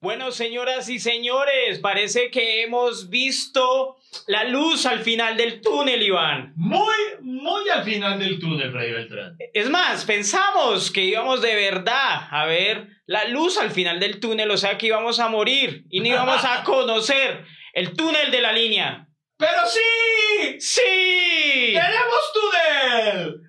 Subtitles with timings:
[0.00, 6.52] Bueno, señoras y señores, parece que hemos visto la luz al final del túnel, Iván.
[6.54, 9.36] Muy, muy al final del túnel, Freddy Beltrán.
[9.54, 14.50] Es más, pensamos que íbamos de verdad a ver la luz al final del túnel,
[14.50, 18.52] o sea que íbamos a morir y no íbamos a conocer el túnel de la
[18.52, 19.08] línea.
[19.38, 20.60] ¡Pero sí!
[20.60, 21.72] ¡Sí!
[21.72, 23.45] ¡Tenemos túnel!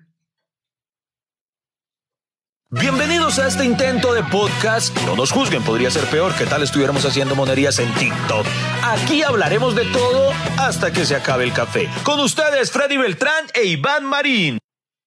[2.70, 4.94] Bienvenidos a este intento de podcast.
[5.06, 8.46] No nos juzguen, podría ser peor que tal estuviéramos haciendo monerías en TikTok.
[8.84, 11.88] Aquí hablaremos de todo hasta que se acabe el café.
[12.02, 14.58] Con ustedes, Freddy Beltrán e Iván Marín.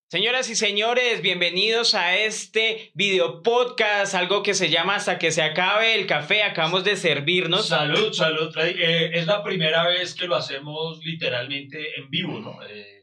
[0.09, 5.43] Señoras y señores, bienvenidos a este video podcast, algo que se llama Hasta que se
[5.43, 6.41] acabe el café.
[6.41, 7.67] Acabamos de servirnos.
[7.67, 8.81] Salud, salud, Freddy.
[8.81, 12.57] Eh, es la primera vez que lo hacemos literalmente en vivo, ¿no?
[12.67, 13.00] Eh,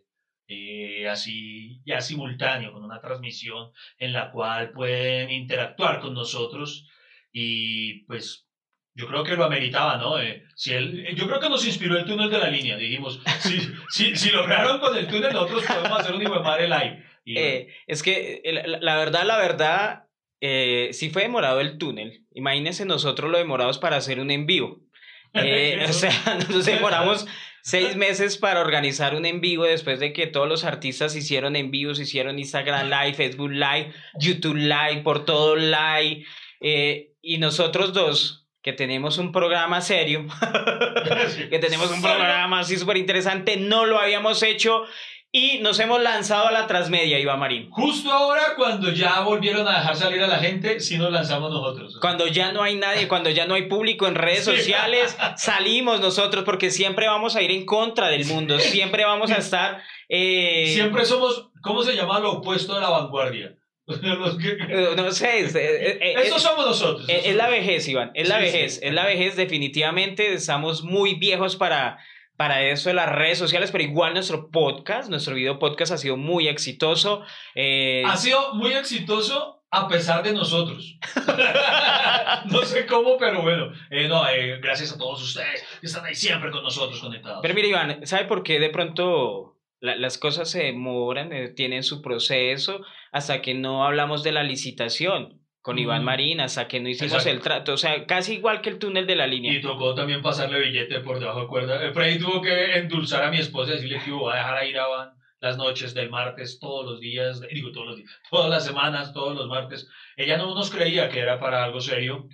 [0.49, 6.89] eh, así ya simultáneo, con una transmisión en la cual pueden interactuar con nosotros
[7.33, 8.47] y pues
[8.95, 10.19] yo creo que lo ameritaba, ¿no?
[10.21, 13.61] Eh, si él, yo creo que nos inspiró el túnel de la línea, dijimos, si,
[13.91, 17.05] si, si lograron con el túnel, nosotros podemos hacer un hijo de madre live.
[17.25, 20.09] Y, Eh, es que eh, la, la verdad, la verdad,
[20.41, 22.25] eh, sí fue demorado el túnel.
[22.33, 24.81] Imagínense nosotros lo demorados para hacer un en vivo.
[25.35, 26.11] Eh, o sea,
[26.49, 27.27] nos demoramos
[27.69, 31.71] seis meses para organizar un en vivo después de que todos los artistas hicieron en
[31.71, 36.25] vivos, hicieron Instagram Live, Facebook Live, YouTube Live, por todo Live.
[36.61, 40.27] eh, y nosotros dos, que tenemos un programa serio,
[41.51, 44.85] que tenemos un programa así súper interesante, no lo habíamos hecho
[45.31, 47.71] y nos hemos lanzado a la transmedia, Iván Marín.
[47.71, 51.99] Justo ahora, cuando ya volvieron a dejar salir a la gente, sí nos lanzamos nosotros.
[52.01, 54.57] Cuando ya no hay nadie, cuando ya no hay público en redes Sí.
[54.57, 59.37] sociales, salimos nosotros porque siempre vamos a ir en contra del mundo, siempre vamos a
[59.37, 59.83] estar...
[60.09, 63.55] eh, Siempre somos, ¿cómo se llama lo opuesto de la vanguardia?
[63.89, 67.07] Que- eh, no sé, es, eh, eh, Estos es- somos nosotros.
[67.09, 68.53] es- es la vejez, Iván, es la Sí, sí.
[68.53, 71.99] vejez, es la vejez definitivamente, estamos muy viejos para,
[72.39, 76.17] para eso de las redes sociales, pero igual nuestro podcast, nuestro video podcast ha sido
[76.17, 77.23] muy exitoso.
[77.55, 80.99] eh, Ha sido muy exitoso a pesar de nosotros.
[82.47, 83.73] no sé cómo, pero bueno.
[83.91, 87.41] Eh, no, eh, gracias a todos ustedes que están ahí siempre con nosotros conectados.
[87.43, 91.83] Pero mira, Iván, ¿sabe por qué de pronto la- las cosas se demoran, eh, tienen
[91.83, 92.81] su proceso,
[93.13, 95.38] hasta que no hablamos de la licitación
[95.69, 96.05] con Iván Mm.
[96.07, 97.31] Marín, hasta que no hicimos Exacto.
[97.31, 97.73] el trato?
[97.75, 99.61] O sea, casi igual que el túnel de la Y línea.
[99.61, 101.93] tocó también pasarle billete por debajo de cuerda.
[101.93, 104.79] Freddy tuvo que endulzar a mi esposa y decirle que iba a dejar a ir
[104.79, 108.65] a Van las noches del martes, todos los días, digo todos los días, todas las
[108.65, 109.89] semanas, todos los martes.
[110.17, 112.27] Ella no nos creía que era para algo serio.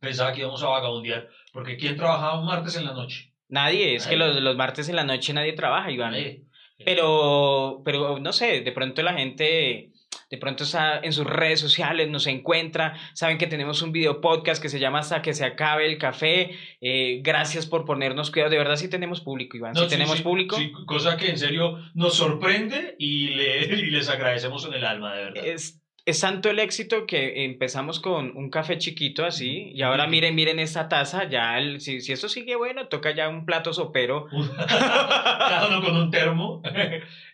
[0.00, 3.32] Pensaba que íbamos a vagabundear, porque ¿quién trabajaba un martes en la noche?
[3.48, 4.32] Nadie, es que Nadie.
[4.34, 6.10] los, los martes en la noche nadie trabaja, Iván.
[6.12, 6.42] Nadie.
[6.84, 9.91] Pero, pero no sé, de pronto la gente,
[10.32, 14.62] de pronto está en sus redes sociales, nos encuentra, saben que tenemos un video podcast
[14.62, 16.52] que se llama Hasta que se acabe el café.
[16.80, 18.50] Eh, gracias por ponernos cuidado.
[18.50, 19.74] De verdad sí tenemos público, Iván.
[19.74, 20.56] No, sí, sí, tenemos sí, público.
[20.56, 25.14] sí, cosa que en serio nos sorprende y, le- y les agradecemos en el alma,
[25.14, 25.46] de verdad.
[25.46, 30.34] Es, es tanto el éxito que empezamos con un café chiquito así y ahora miren,
[30.34, 34.26] miren esta taza, ya el- si, si esto sigue bueno, toca ya un plato sopero.
[34.68, 36.62] Cada uno con un termo.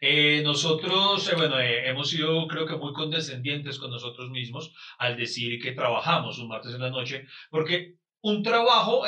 [0.01, 5.17] Eh, nosotros, eh, bueno, eh, hemos sido creo que muy condescendientes con nosotros mismos al
[5.17, 9.03] decir que trabajamos un martes en la noche, porque un trabajo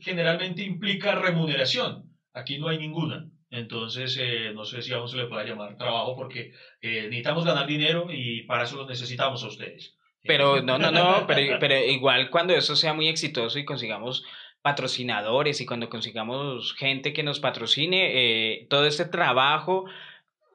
[0.00, 2.10] generalmente implica remuneración.
[2.32, 3.28] Aquí no hay ninguna.
[3.50, 7.66] Entonces, eh, no sé si aún se le pueda llamar trabajo porque eh, necesitamos ganar
[7.66, 9.96] dinero y para eso los necesitamos a ustedes.
[10.22, 14.24] Pero no, no, no, pero, pero igual cuando eso sea muy exitoso y consigamos
[14.62, 19.86] patrocinadores y cuando consigamos gente que nos patrocine, eh, todo este trabajo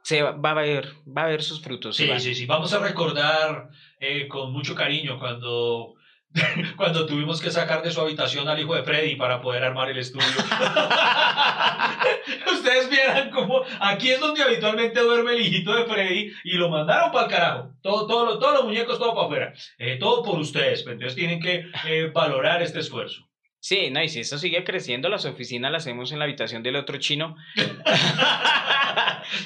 [0.03, 1.95] se va, va a ver, va a ver sus frutos.
[1.95, 2.45] Sí, sí, sí.
[2.45, 5.95] Vamos a recordar eh, con mucho cariño cuando,
[6.77, 9.97] cuando tuvimos que sacar de su habitación al hijo de Freddy para poder armar el
[9.97, 10.27] estudio.
[12.53, 17.11] Ustedes vieran cómo aquí es donde habitualmente duerme el hijito de Freddy y lo mandaron
[17.11, 17.71] para el carajo.
[17.81, 19.53] Todo, todo, todos los muñecos, todo para afuera.
[19.77, 20.83] Eh, todo por ustedes.
[20.83, 23.29] Pues, Entonces tienen que eh, valorar este esfuerzo.
[23.59, 26.75] Sí, no, y si esto sigue creciendo, las oficinas las hacemos en la habitación del
[26.75, 27.35] otro chino.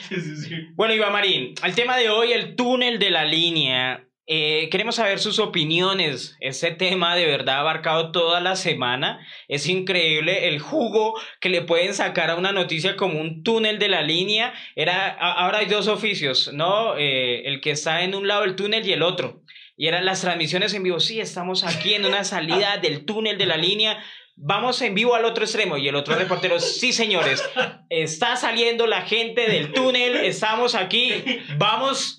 [0.10, 0.56] Sí, sí, sí.
[0.74, 4.07] Bueno, Iván Marín, el tema de hoy, el túnel de la línea.
[4.30, 6.36] Eh, queremos saber sus opiniones.
[6.42, 9.26] Este tema de verdad ha abarcado toda la semana.
[9.48, 13.88] Es increíble el jugo que le pueden sacar a una noticia como un túnel de
[13.88, 14.54] la línea.
[14.76, 16.98] Era, ahora hay dos oficios, ¿no?
[16.98, 19.42] Eh, el que está en un lado del túnel y el otro.
[19.78, 21.00] Y eran las transmisiones en vivo.
[21.00, 24.04] Sí, estamos aquí en una salida del túnel de la línea.
[24.36, 25.78] Vamos en vivo al otro extremo.
[25.78, 27.48] Y el otro reportero, sí, señores,
[27.90, 30.18] está saliendo la gente del túnel.
[30.18, 31.24] Estamos aquí.
[31.58, 32.17] Vamos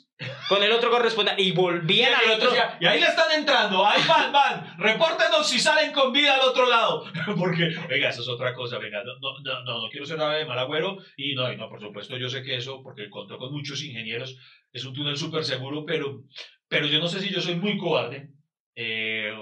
[0.49, 2.51] con el otro corresponsal y volvían al otro.
[2.81, 6.69] y ahí le están entrando, ahí van, van, repórtenos si salen con vida al otro
[6.69, 7.05] lado.
[7.39, 10.59] Porque, venga, eso es otra cosa, venga, no, no, no, no quiero ser de mal
[10.59, 13.83] agüero y no, y no, por supuesto, yo sé que eso, porque contó con muchos
[13.83, 14.37] ingenieros,
[14.73, 16.25] es un túnel súper seguro, pero,
[16.69, 18.31] pero yo no sé si yo soy muy cobarde,
[18.75, 19.33] eh,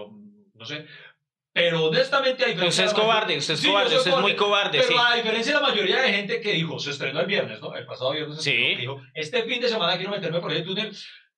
[0.55, 0.87] no sé,
[1.57, 4.79] pero honestamente hay Usted es cobarde, usted es cobarde, usted es muy cobarde.
[4.87, 7.75] Pero a diferencia de la mayoría de gente que dijo, se estrenó el viernes, ¿no?
[7.75, 8.75] El pasado viernes sí.
[8.75, 10.95] dijo, este fin de semana quiero meterme por el túnel.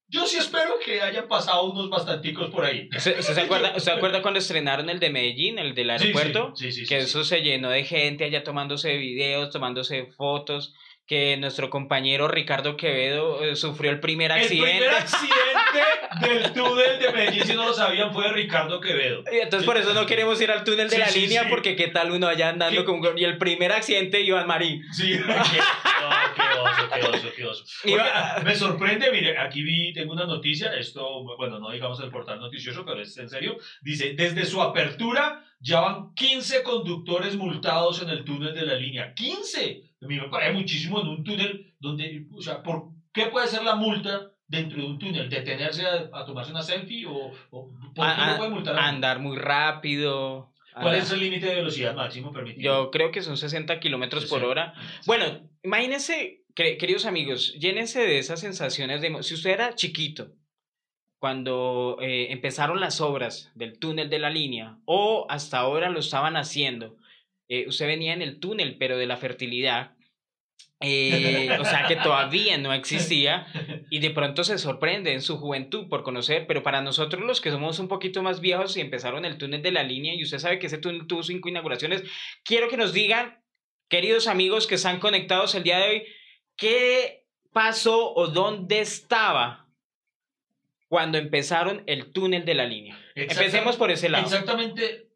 [0.09, 2.89] Yo sí espero que hayan pasado unos bastanticos por ahí.
[2.97, 6.53] ¿Usted, se, acuerda, se acuerda cuando estrenaron el de Medellín, el del aeropuerto?
[6.57, 6.89] Sí, sí, sí.
[6.89, 10.75] que eso se llenó de gente allá tomándose videos, tomándose fotos
[11.09, 14.73] que nuestro compañero Ricardo Quevedo eh, sufrió el primer accidente.
[14.73, 15.81] El primer accidente
[16.21, 19.25] del túnel de Medellín, si no lo sabían, fue de Ricardo Quevedo.
[19.33, 22.11] Y entonces por eso no queremos ir al túnel de la línea, porque qué tal
[22.11, 23.01] uno allá andando con...
[23.17, 24.85] Y el primer accidente, Iván Marín.
[24.93, 27.65] Sí, qué, oso, qué oso, qué oso.
[28.45, 32.85] me sorprende, mire, aquí vi, tengo una noticia, esto, bueno, no digamos el portal noticioso,
[32.85, 33.57] pero es en serio.
[33.81, 39.15] Dice, desde su apertura ya van 15 conductores multados en el túnel de la línea.
[39.15, 39.88] ¡15!
[40.01, 44.31] Me parece muchísimo en un túnel donde, o sea, ¿por qué puede ser la multa
[44.47, 45.29] dentro de un túnel?
[45.29, 48.79] ¿Detenerse a, tomarse una selfie o, ¿por qué no puede multar?
[48.79, 50.53] A andar muy rápido.
[50.81, 52.63] ¿Cuál es el límite de velocidad máximo permitido?
[52.63, 54.75] Yo creo que son 60 kilómetros por hora.
[55.07, 55.25] Bueno,
[55.65, 59.23] imagínense, queridos amigos, llénense de esas sensaciones de...
[59.25, 60.31] Si usted era chiquito,
[61.19, 66.37] cuando eh, empezaron las obras del túnel de la línea, o hasta ahora lo estaban
[66.37, 66.97] haciendo,
[67.49, 69.93] eh, usted venía en el túnel, pero de la fertilidad,
[70.81, 73.49] eh, o sea que todavía no existía
[73.91, 77.51] y de pronto se sorprende en su juventud por conocer, pero para nosotros los que
[77.51, 80.59] somos un poquito más viejos y empezaron el túnel de la línea y usted sabe
[80.61, 82.05] que ese túnel tuvo cinco inauguraciones,
[82.45, 83.43] quiero que nos digan,
[83.89, 86.03] queridos amigos que están conectados el día de hoy,
[86.57, 89.67] ¿qué pasó o dónde estaba
[90.87, 92.99] cuando empezaron el túnel de la línea?
[93.17, 94.27] Empecemos por ese lado.
[94.27, 95.08] Exactamente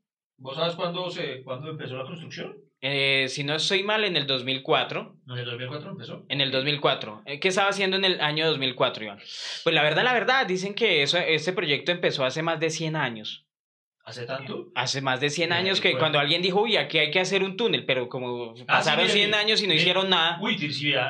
[0.42, 2.56] ¿Vos sabes cuándo, se, cuándo empezó la construcción?
[2.80, 5.18] Eh, si no estoy mal, en el 2004.
[5.28, 6.26] ¿En el 2004 empezó?
[6.28, 7.22] En el 2004.
[7.26, 9.18] Eh, ¿Qué estaba haciendo en el año 2004, Iván?
[9.62, 12.96] Pues la verdad, la verdad, dicen que eso, este proyecto empezó hace más de 100
[12.96, 13.46] años.
[14.04, 14.72] ¿Hace tanto?
[14.74, 17.56] Hace más de 100 años que cuando alguien dijo, uy, aquí hay que hacer un
[17.56, 20.40] túnel, pero como ah, pasaron 100 años y no hicieron nada.
[20.42, 20.56] Uy,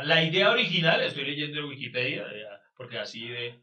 [0.05, 2.44] la idea original, estoy leyendo en Wikipedia, eh,
[2.76, 3.62] porque así de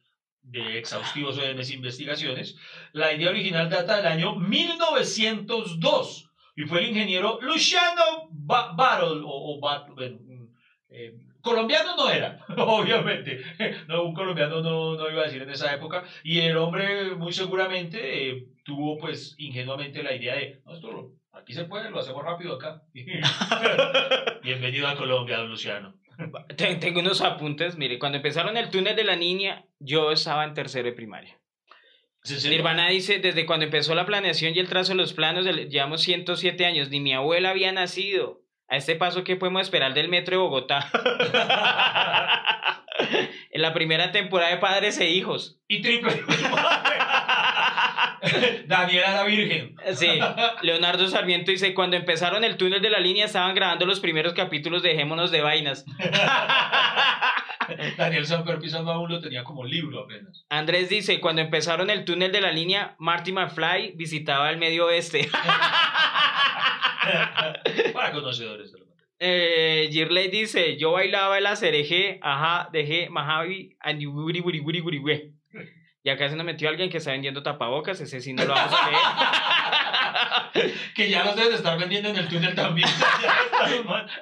[0.51, 2.57] de exhaustivos de mis investigaciones,
[2.92, 10.48] la idea original data del año 1902 y fue el ingeniero Luciano Barol, o, mm,
[10.90, 13.42] eh, colombiano no era, obviamente,
[13.88, 17.31] no, un colombiano no, no, iba a decir en esa época, y el hombre muy
[17.31, 22.25] seguramente eh, tuvo pues ingenuamente la idea de, no, esto aquí se puede, lo hacemos
[22.25, 22.81] rápido acá.
[24.44, 25.99] Bienvenido a Colombia, don Luciano.
[26.56, 27.77] Tengo unos apuntes.
[27.77, 31.39] Mire, cuando empezaron el túnel de la niña, yo estaba en tercero de primaria.
[32.45, 36.66] Nirvana dice, desde cuando empezó la planeación y el trazo de los planos, llevamos 107
[36.66, 38.42] años, ni mi abuela había nacido.
[38.68, 40.92] A este paso, ¿qué podemos esperar del metro de Bogotá?
[43.51, 45.60] en la primera temporada de Padres e Hijos.
[45.68, 46.12] Y triple.
[48.68, 49.76] Daniela la Virgen.
[49.94, 50.20] Sí,
[50.62, 54.84] Leonardo Sarmiento dice, cuando empezaron el túnel de la línea estaban grabando los primeros capítulos
[54.84, 55.86] de Dejémonos de Vainas.
[57.98, 60.46] Daniel Samper pisando aún lo tenía como libro apenas.
[60.50, 65.30] Andrés dice, cuando empezaron el túnel de la línea, Marty McFly visitaba el medio oeste.
[67.94, 68.80] Para conocedores de
[69.21, 75.00] eh, Girley dice, yo bailaba el acereje, ajá, dejé, buri buri
[76.04, 78.74] y acá se nos metió alguien que está vendiendo tapabocas, ese sí no lo vamos
[78.74, 78.90] a
[80.54, 80.74] leer.
[80.96, 82.88] que ya los debes estar vendiendo en el túnel también.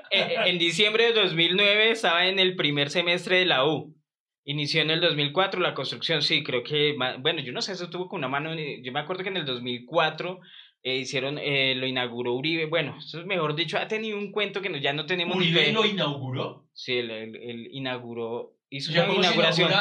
[0.09, 3.95] Eh, eh, en diciembre de 2009 estaba en el primer semestre de la U.
[4.43, 8.07] Inició en el 2004 la construcción, sí, creo que, bueno, yo no sé, eso tuvo
[8.07, 10.39] con una mano, yo me acuerdo que en el 2004
[10.81, 14.81] eh, hicieron, lo inauguró Uribe, bueno, eso es mejor dicho, ha tenido un cuento que
[14.81, 15.37] ya no tenemos...
[15.37, 16.67] ¿Uribe lo inauguró?
[16.73, 19.71] Sí, él, inauguró, hizo una inauguración.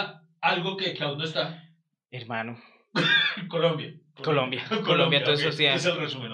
[0.43, 1.66] algo que aún no está.
[2.17, 2.59] Hermano.
[3.49, 3.95] Colombia.
[4.23, 4.65] Colombia.
[4.85, 5.67] Colombia, todo eso sí.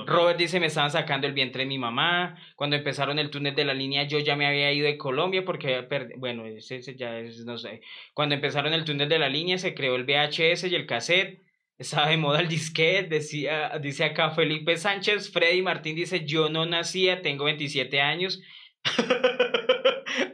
[0.07, 2.37] Robert dice, me estaban sacando el vientre de mi mamá.
[2.55, 5.85] Cuando empezaron el túnel de la línea, yo ya me había ido de Colombia porque,
[6.17, 7.81] bueno, ese, ya es, no sé.
[8.15, 11.43] Cuando empezaron el túnel de la línea, se creó el VHS y el cassette.
[11.77, 15.33] Estaba de moda el disquete, decía, dice acá Felipe Sánchez.
[15.33, 18.41] Freddy Martín dice, yo no nacía, tengo 27 años.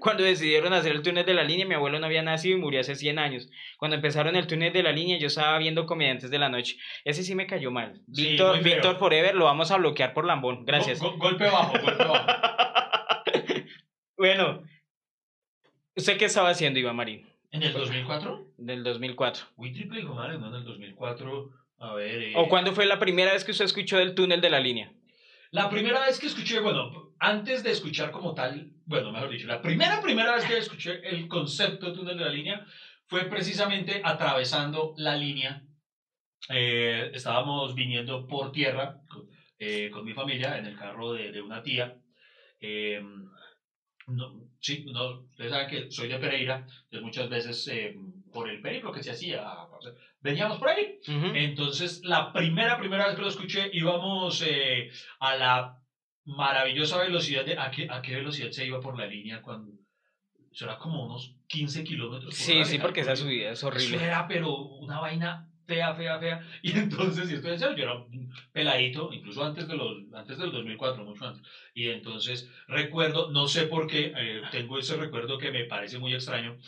[0.08, 2.80] Cuando decidieron hacer el túnel de la línea, mi abuelo no había nacido y murió
[2.80, 3.50] hace 100 años.
[3.76, 6.78] Cuando empezaron el túnel de la línea, yo estaba viendo Comediantes de la Noche.
[7.04, 8.00] Ese sí me cayó mal.
[8.06, 10.64] Víctor, Víctor Forever lo vamos a bloquear por lambón.
[10.64, 10.98] Gracias.
[11.00, 12.26] golpe bajo, golpe bajo.
[14.16, 14.62] bueno,
[15.94, 17.28] ¿usted qué estaba haciendo, Iván Marín?
[17.50, 18.54] ¿En el 2004?
[18.56, 19.44] Del 2004.
[19.56, 21.50] Uy, triple madre, no, en el 2004.
[21.80, 22.22] A ver.
[22.22, 24.90] eh, ¿O cuándo fue la primera vez que usted escuchó del túnel de la línea?
[25.50, 29.62] La primera vez que escuché, bueno, antes de escuchar como tal, bueno, mejor dicho, la
[29.62, 32.66] primera, primera vez que escuché el concepto de túnel de la línea
[33.06, 35.62] fue precisamente atravesando la línea.
[36.50, 39.00] Eh, estábamos viniendo por tierra
[39.58, 41.96] eh, con mi familia en el carro de, de una tía.
[42.60, 43.00] Eh,
[44.08, 47.94] no, sí, no, ustedes saben que soy de Pereira, entonces muchas veces eh,
[48.32, 49.44] por el periplo que se hacía,
[50.20, 50.98] veníamos por ahí.
[51.06, 51.26] Ujú.
[51.34, 55.78] Entonces, la primera, primera vez que lo escuché, íbamos eh, a la
[56.24, 57.58] maravillosa velocidad de...
[57.58, 59.72] ¿a qué, ¿A qué velocidad se iba por la línea cuando...?
[60.52, 63.68] Eso era como unos 15 kilómetros por Sí, hora, sí, porque esa subida es Eso
[63.68, 64.02] horrible.
[64.04, 66.40] era, pero una vaina fea, fea, fea.
[66.62, 70.50] Y entonces, y esto serio, yo era un peladito, incluso antes, de los, antes del
[70.50, 71.46] 2004, mucho antes.
[71.74, 76.14] Y entonces recuerdo, no sé por qué, eh, tengo ese recuerdo que me parece muy
[76.14, 76.58] extraño.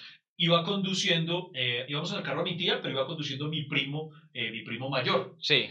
[0.43, 4.11] Iba conduciendo, eh, íbamos en el carro a mi tía, pero iba conduciendo mi primo,
[4.33, 5.37] eh, mi primo mayor.
[5.39, 5.69] Sí.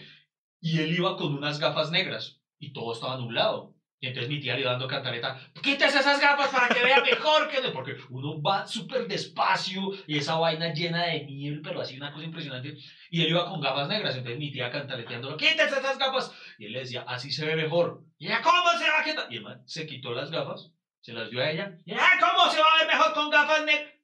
[0.61, 3.73] Y él iba con unas gafas negras y todo estaba nublado.
[3.99, 7.49] Y entonces mi tía le iba dando cantaleta, quítese esas gafas para que vea mejor
[7.49, 7.61] que...
[7.61, 7.73] no-".
[7.73, 12.25] Porque uno va súper despacio y esa vaina llena de nieve, pero así una cosa
[12.25, 12.77] impresionante.
[13.09, 16.31] Y él iba con gafas negras, entonces mi tía cantaleteándolo, quítese esas gafas.
[16.59, 18.03] Y él le decía, así se ve mejor.
[18.19, 19.33] Y ella, ¿cómo se va a quitar?
[19.33, 20.71] Y el man se quitó las gafas,
[21.01, 21.75] se las dio a ella.
[21.85, 23.98] Y ella, ¿cómo se va a ver mejor con gafas negras?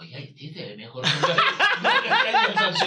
[0.00, 1.04] Se ve mejor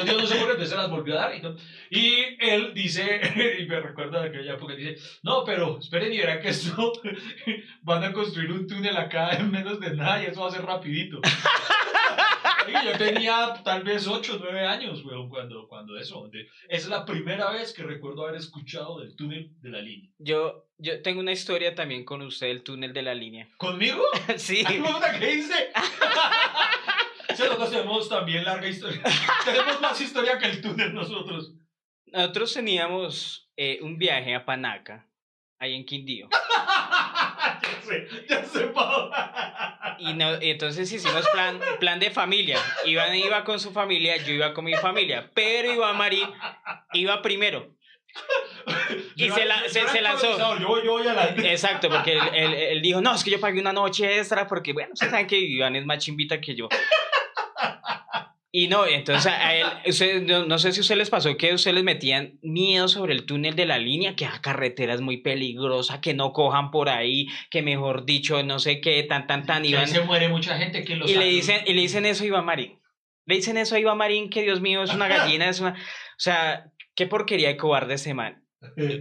[0.06, 1.36] yo no sé por qué, se las volvió a dar.
[1.36, 1.56] Y, no-
[1.90, 3.22] y él dice,
[3.60, 6.92] y me recuerda de aquella época, dice, no, pero esperen y verán que esto
[7.84, 10.64] van a construir un túnel acá en menos de nada y eso va a ser
[10.66, 11.20] rapidito.
[12.84, 16.28] Yo tenía tal vez 8 o 9 años, weón, cuando, cuando eso.
[16.34, 20.10] Esa es la primera vez que recuerdo haber escuchado del túnel de la línea.
[20.18, 23.48] Yo, yo tengo una historia también con usted del túnel de la línea.
[23.58, 24.04] ¿Conmigo?
[24.38, 24.64] sí.
[25.20, 25.72] ¿qué hice?
[27.40, 29.02] Nosotros tenemos también larga historia.
[29.46, 31.54] tenemos más historia que el túnel nosotros.
[32.08, 35.08] Nosotros teníamos eh, un viaje a Panaca,
[35.60, 36.30] ahí en Quindío.
[37.62, 38.72] ya sé, ya sé.
[40.00, 42.58] Y, no, y entonces hicimos plan, plan de familia.
[42.86, 45.30] Iván iba con su familia, yo iba con mi familia.
[45.34, 46.28] Pero Iván Marín
[46.94, 47.76] iba primero.
[49.18, 50.38] Y Yo se, la- yo se, se lanzó.
[50.66, 51.30] voy a la.
[51.30, 54.74] Exacto, porque él, él- él dijo, no, es que yo pagué una noche extra porque,
[54.74, 56.68] bueno, ustedes saben que Iván es más chimbita que yo.
[58.58, 61.52] Y no, entonces a él, usted- no, no sé si a ustedes les pasó que
[61.52, 65.02] a ustedes les metían miedo sobre el túnel de la línea, que la carretera es
[65.02, 69.46] muy peligrosa, que no cojan por ahí, que mejor dicho, no sé qué, tan, tan,
[69.46, 69.90] tan, Iván.
[69.90, 72.46] se muere mucha gente que lo Y le dicen, y le dicen eso a Iván
[72.46, 72.80] Marín.
[73.26, 75.72] Le dicen eso a Iván Marín, que Dios mío, es una gallina, es una...
[75.72, 75.76] O
[76.20, 78.42] sea, qué porquería de cobarde ese man.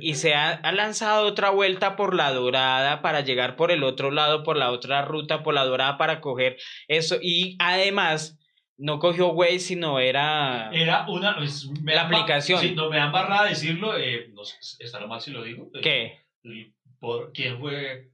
[0.00, 4.10] Y se ha, ha lanzado otra vuelta por la dorada para llegar por el otro
[4.10, 6.56] lado, por la otra ruta, por la dorada para coger
[6.88, 7.18] eso.
[7.22, 8.36] Y además,
[8.76, 10.70] no cogió Waze, sino era...
[10.72, 11.36] Era una.
[11.36, 12.60] pues, me La aplicación.
[12.60, 13.96] Sí, no me da embarrada decirlo.
[13.96, 15.70] Eh, no sé, estará mal si lo digo.
[15.82, 16.20] ¿Qué?
[16.98, 18.10] Por, ¿Quién fue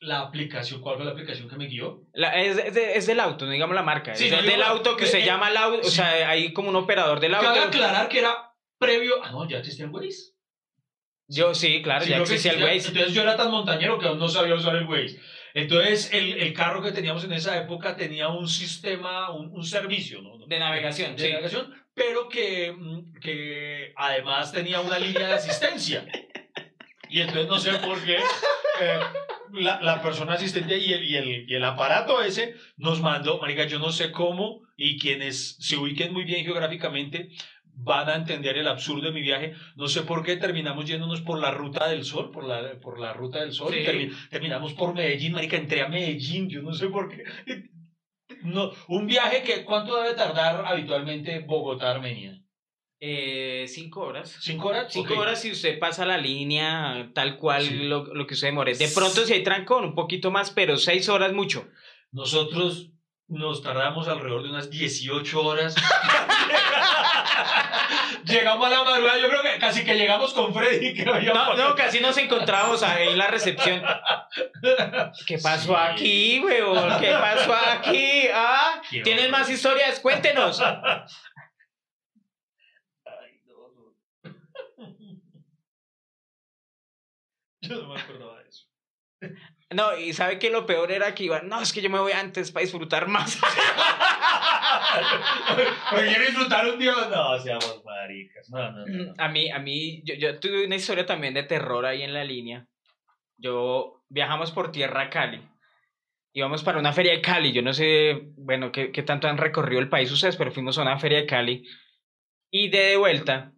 [0.00, 0.80] la aplicación?
[0.80, 2.02] ¿Cuál fue la aplicación que me guió?
[2.12, 4.14] La- es, es de- es del auto, no digamos la marca.
[4.14, 6.28] Sí, es no del digo auto que eh, se eh, llama el auto, o sea,
[6.28, 7.62] hay como un operador del Cabe auto.
[7.68, 9.14] aclarar que era previo.
[9.22, 10.34] Ah, no, ya existía el Waze.
[11.26, 12.62] Yo sí, claro, Sí, ya existía el.
[12.62, 12.88] Waze.
[12.88, 15.18] Entonces yo era tan montañero que aún no sabía usar el Waze.
[15.54, 20.20] Entonces el, el carro que teníamos en esa época tenía un sistema, un, un servicio,
[20.20, 20.44] ¿no?
[20.46, 21.30] De navegación, de sí.
[21.30, 26.04] navegación, pero que, mm, que además tenía una línea de asistencia.
[27.08, 29.00] Y entonces no sé por qué eh,
[29.52, 33.64] la, la persona asistente y el, y, el, y el aparato ese nos mandó, marica,
[33.64, 37.28] yo no sé cómo, y quienes se ubiquen muy bien geográficamente
[37.76, 39.54] van a entender el absurdo de mi viaje.
[39.76, 43.12] No sé por qué terminamos yéndonos por la ruta del sol, por la, por la
[43.12, 43.84] ruta del sol, y Sí.
[43.86, 47.24] termi- terminamos por Medellín, marica, entré a Medellín, yo no sé por qué.
[48.42, 52.40] No, un viaje que, ¿cuánto debe tardar habitualmente Bogotá, Armenia?
[53.00, 54.34] Eh, cinco horas.
[54.40, 54.86] ¿Cinco horas?
[54.90, 57.74] Cinco horas si usted pasa la línea tal cual Sí.
[57.84, 58.74] lo, lo que usted demore.
[58.74, 61.68] De pronto si hay trancón, un poquito más, pero seis horas mucho.
[62.12, 62.92] Nosotros
[63.28, 65.74] nos tardamos alrededor de unas 18 horas.
[68.24, 70.94] llegamos a la madrugada, yo creo que casi que llegamos con Freddy.
[70.94, 73.82] Que No, no, casi nos encontrábamos ahí en la recepción.
[75.26, 75.74] ¿Qué pasó Sí.
[75.78, 77.00] aquí, weón?
[77.00, 78.28] ¿Qué pasó aquí?
[78.32, 78.80] ¿Ah?
[78.90, 80.00] Qué ¿Tienen más historias?
[80.00, 80.60] Cuéntenos.
[80.60, 81.06] Ay,
[83.46, 83.94] no, no.
[87.60, 88.66] Yo no me acordaba de eso.
[89.70, 92.12] No, y sabe que lo peor era que iban, no, es que yo me voy
[92.12, 93.38] antes para disfrutar más.
[95.90, 96.92] Porque quiero disfrutar un día.
[97.10, 98.48] No, seamos maricas.
[98.50, 99.04] No, no, no.
[99.04, 99.14] no.
[99.18, 102.24] A mí, a mí, yo, yo tuve una historia también de terror ahí en la
[102.24, 102.66] línea.
[103.36, 105.42] Yo viajamos por tierra a Cali.
[106.32, 107.52] íbamos para una feria de Cali.
[107.52, 110.82] Yo no sé, bueno, qué, qué tanto han recorrido el país ustedes, pero fuimos a
[110.82, 111.66] una feria de Cali.
[112.50, 113.52] Y de vuelta,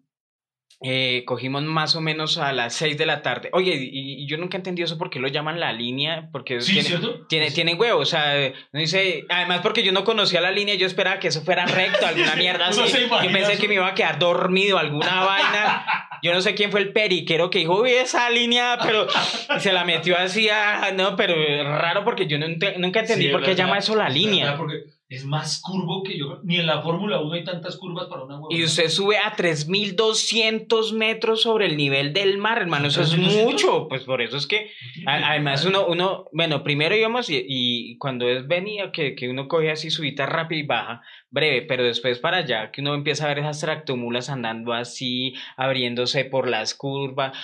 [0.82, 3.48] eh, cogimos más o menos a las 6 de la tarde.
[3.52, 6.74] Oye, y, y yo nunca he entendido eso porque lo llaman la línea, porque Sí,
[6.74, 7.26] tiene, ¿cierto?
[7.28, 8.34] tiene, tiene huevo, o sea,
[8.72, 12.06] no dice, además porque yo no conocía la línea, yo esperaba que eso fuera recto,
[12.06, 12.80] alguna sí, mierda así.
[12.80, 13.60] Yo pensé eso.
[13.62, 15.86] que me iba a quedar dormido, alguna vaina.
[16.22, 19.06] Yo no sé quién fue el periquero que dijo, uy, esa línea, pero
[19.56, 23.30] y se la metió así, ah, no, pero raro porque yo no nunca entendí Sí,
[23.30, 24.44] por qué verdad, llama eso la línea.
[24.52, 24.76] verdad, Porque
[25.08, 26.40] es más curvo que yo.
[26.42, 28.56] Ni en la Fórmula 1 hay tantas curvas para una huevona.
[28.56, 32.88] Y usted sube a 3200 metros sobre el nivel del mar, hermano.
[32.88, 33.52] Eso es 3200?
[33.52, 33.88] mucho.
[33.88, 34.72] Pues por eso es que,
[35.06, 39.70] además, uno, uno, bueno, primero íbamos y, y cuando es venía, que, que uno coge
[39.70, 43.38] así subida rápida y baja, breve, pero después para allá, que uno empieza a ver
[43.38, 47.36] esas tractomulas andando así, abriéndose por las curvas.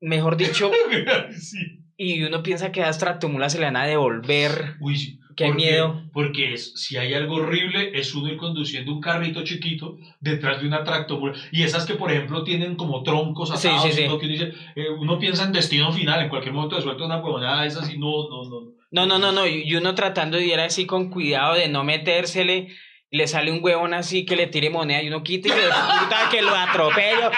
[0.00, 0.70] Mejor dicho,
[1.38, 1.84] sí.
[1.98, 4.76] y uno piensa que a las tractomulas se le van a devolver.
[4.80, 5.20] Uy.
[5.36, 6.02] Qué Porque- miedo.
[6.14, 10.66] Porque es, si hay algo horrible, es uno ir conduciendo un carrito chiquito detrás de
[10.66, 11.34] una tractomula.
[11.52, 13.82] Y esas que, por ejemplo, tienen como troncos atados.
[13.82, 14.08] sí, sí.
[14.08, 14.18] ¿no?
[14.18, 17.18] Que uno, dice, eh, uno piensa en destino final, en cualquier momento de suelta una
[17.18, 18.72] huevonada de esas y no, no, no.
[18.90, 19.46] No, no, no, no.
[19.46, 22.68] Y uno tratando de ir así con cuidado de no metérsele.
[23.08, 25.66] Y Le sale un huevón así que le tire moneda y uno quita y le
[25.68, 27.30] puta que lo atropello.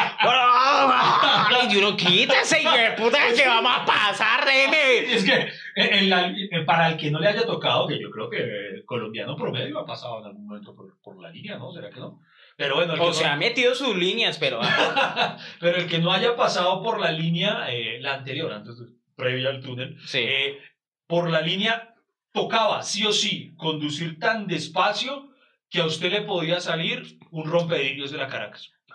[1.71, 5.15] Y uno quítese y puta que vamos a pasar, déjeme.
[5.15, 8.11] Es que eh, en la- eh, para el que no le haya tocado, que yo
[8.11, 11.71] creo que el colombiano promedio ha pasado en algún momento por, por la línea, ¿no?
[11.73, 12.21] ¿Será que no?
[12.57, 14.61] Pero bueno, el que O no- sea, ha metido sus líneas, pero.
[15.61, 18.75] pero el que no haya pasado por la línea, eh, la anterior, antes
[19.17, 20.21] previa al túnel, Sí.
[20.21, 20.59] eh,
[21.07, 21.95] por la línea
[22.33, 25.28] tocaba sí o sí conducir tan despacio
[25.71, 28.71] que a usted le podía salir un rompedillos de la Caracas.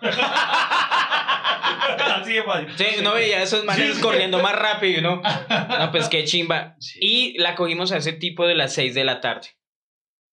[2.14, 2.68] Así de fácil.
[2.76, 4.00] Sí, uno veía esos manes Sí, sí.
[4.02, 5.22] corriendo más rápido, ¿no?
[5.78, 6.76] No, pues qué chimba.
[6.78, 6.98] Sí.
[7.00, 9.48] Y la cogimos a ese tipo de las 6 de la tarde.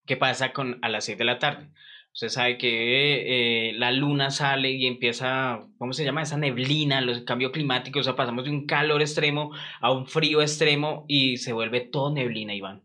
[0.05, 1.69] ¿Qué pasa con a las 6 de la tarde?
[2.13, 6.21] Usted sabe que eh, la luna sale y empieza, ¿cómo se llama?
[6.21, 10.41] Esa neblina, los cambios climáticos, o sea, pasamos de un calor extremo a un frío
[10.41, 12.83] extremo y se vuelve todo neblina, Iván.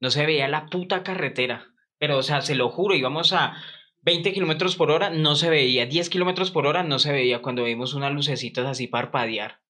[0.00, 3.54] No se veía la puta carretera, pero, o sea, se lo juro, íbamos a
[4.02, 7.64] 20 kilómetros por hora, no se veía, 10 kilómetros por hora, no se veía cuando
[7.64, 9.60] vimos unas lucecitas así parpadear.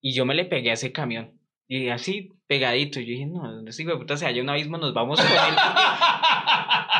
[0.00, 1.38] Y yo me le pegué a ese camión.
[1.66, 2.98] Y así, pegadito.
[3.00, 5.36] Yo dije, no, este hijo de puta se halla un abismo, nos vamos con él.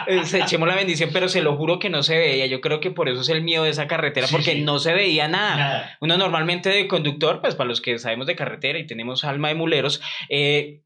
[0.06, 2.46] Eh, se echemos la bendición, pero se lo juro que no se veía.
[2.46, 4.62] Yo creo que por eso es el miedo de esa carretera, Sí, porque sí.
[4.62, 5.56] no se veía nada.
[5.56, 5.98] Nada.
[6.00, 9.54] Uno normalmente de conductor, pues para los que sabemos de carretera y tenemos alma de
[9.54, 10.00] muleros,
[10.30, 10.80] eh,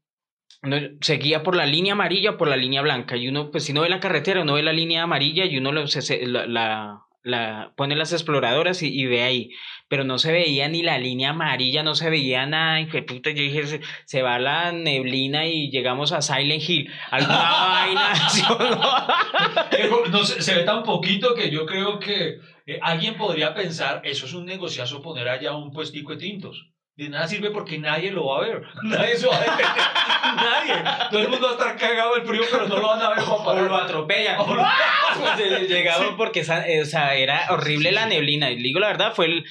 [0.63, 3.17] uno seguía por la línea amarilla o por la línea blanca.
[3.17, 5.71] Y uno, pues si no ve la carretera, uno ve la línea amarilla y uno
[5.71, 9.49] lo, se- se- la, la- la- pone las exploradoras y, y ve ahí.
[9.89, 12.79] Pero no se veía ni la línea amarilla, no se veía nada.
[12.81, 16.89] Y que puta, yo dije, se, se va la neblina y llegamos a Silent Hill.
[17.11, 18.15] Alguna vaina.
[18.29, 20.23] ¿sí o no?
[20.25, 24.33] Se, se ve tan poquito que yo creo que eh, alguien podría pensar, eso es
[24.33, 26.69] un negociazo poner allá un puestico de tintos.
[26.95, 28.63] De nada sirve porque nadie lo va a ver.
[28.83, 29.65] Nadie se va a detener.
[30.35, 31.07] nadie.
[31.09, 33.17] Todo el mundo va a estar cagado del frío, pero no lo van a ver
[33.23, 34.39] para O lo atropellan.
[34.39, 34.63] O lo-
[35.19, 38.09] Pues, Llegamos porque esa, eh, o sea, era horrible Sí, la sí.
[38.09, 38.51] neblina.
[38.51, 39.45] Y digo la verdad, fue el,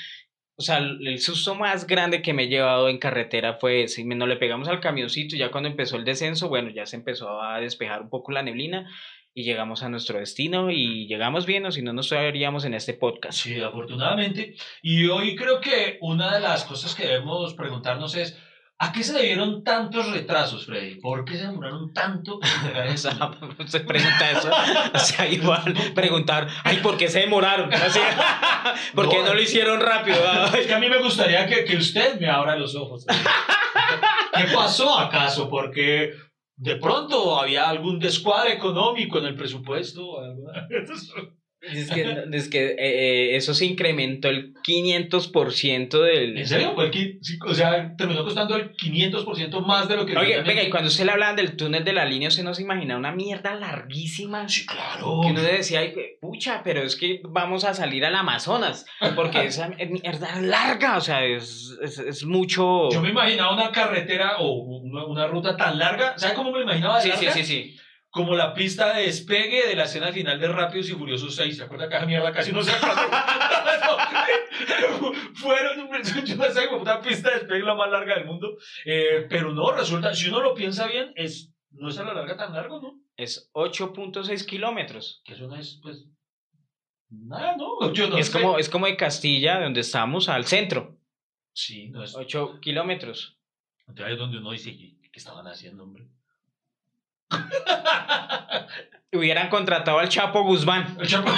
[0.57, 4.29] o sea, el susto más grande que me he llevado en carretera fue me- Nos
[4.29, 5.37] le pegamos al camioncito.
[5.37, 8.89] Ya cuando empezó el descenso, bueno, ya se empezó a despejar un poco la neblina.
[9.35, 12.93] Y llegamos a nuestro destino y llegamos bien, o si no, nos veríamos en este
[12.93, 13.39] podcast.
[13.39, 14.55] Sí, afortunadamente.
[14.83, 18.39] Y hoy creo que una de las cosas que debemos preguntarnos es,
[18.79, 20.97] ¿a qué se debieron tantos retrasos, Freddy?
[20.97, 22.41] ¿Por qué se demoraron tanto
[23.67, 24.51] se pregunta eso.
[24.93, 27.73] O sea, igual preguntar, ay, ¿por qué se demoraron?
[27.73, 28.01] Así,
[28.95, 29.33] ¿Por qué No.
[29.33, 30.19] lo hicieron rápido?
[30.59, 33.07] Es que a mí me gustaría que, que usted me abra los ojos.
[33.07, 35.49] ¿Qué pasó acaso?
[35.49, 36.11] Porque
[36.57, 40.19] de pronto había algún descuadre económico en el presupuesto.
[41.63, 46.37] Es que, es que eh, eh, eso se incrementó el 500% del...
[46.39, 46.75] ¿En serio?
[47.21, 50.17] Sí, o sea, terminó costando el 500% más de lo que...
[50.17, 52.63] Oye, venga, y cuando usted le hablaban del túnel de la línea, usted no se
[52.63, 54.49] imagina una mierda larguísima.
[54.49, 55.21] Sí, claro.
[55.23, 59.69] Que uno decía, ay, pucha, pero es que vamos a salir al Amazonas, porque esa
[59.69, 62.91] mierda es larga, o sea, es, es, es mucho...
[62.91, 66.19] Yo me imaginaba una carretera o una, una ruta tan larga.
[66.19, 66.97] ¿Sabe cómo me imaginaba?
[66.97, 67.33] de Sí, sí, larga?
[67.41, 67.77] sí, sí.
[68.13, 71.57] Como la pista de despegue de la escena final de Rápidos y Furiosos 6.
[71.57, 73.09] ¿Se acuerda que esa mierda casi no se acuerda?
[75.35, 75.91] Fueron,
[76.25, 78.57] yo no sé, como una pista de despegue la más larga del mundo.
[78.85, 82.37] Eh, pero no, resulta, si uno lo piensa bien, es, no es a la larga
[82.37, 83.01] tan largo, ¿no?
[83.17, 85.23] Es 8.6 kilómetros.
[85.25, 86.07] Que eso no es, pues,
[87.09, 87.93] nada, ¿no?
[87.93, 88.41] Yo no Es sé.
[88.41, 90.99] como, es como de Castilla, donde estamos, al centro.
[91.55, 92.15] Sí, no es.
[92.15, 93.39] 8 kilómetros.
[93.89, 96.07] Entonces ahí es donde uno dice, ¿qué, qué estaban haciendo, hombre?
[99.15, 100.97] Hubieran contratado al Chapo Guzmán.
[100.99, 101.33] El Chapo-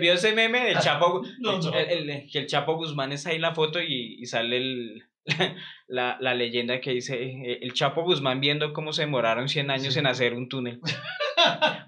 [0.00, 1.22] ¿Vio, ese meme del Chapo?
[1.40, 1.72] No, no.
[1.74, 5.04] El, el- que el Chapo Guzmán está ahí en la foto y, y sale el,
[5.88, 9.94] la, la leyenda que dice eh, el Chapo Guzmán viendo cómo se demoraron 100 años
[9.94, 10.00] Sí.
[10.00, 10.80] en hacer un túnel.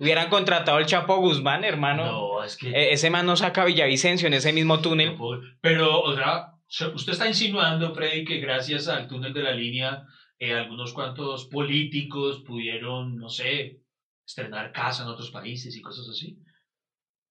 [0.00, 2.06] Hubieran contratado al Chapo Guzmán, hermano.
[2.06, 2.70] No, es que...
[2.70, 5.16] Eh, ese man no saca a Villavicencio en ese mismo túnel.
[5.16, 6.54] No Pero, o sea,
[6.94, 10.06] usted está insinuando, Freddy, que gracias al túnel de la línea,
[10.38, 13.83] eh, algunos cuantos políticos pudieron, no sé,
[14.26, 16.38] estrenar casa en otros países y cosas así.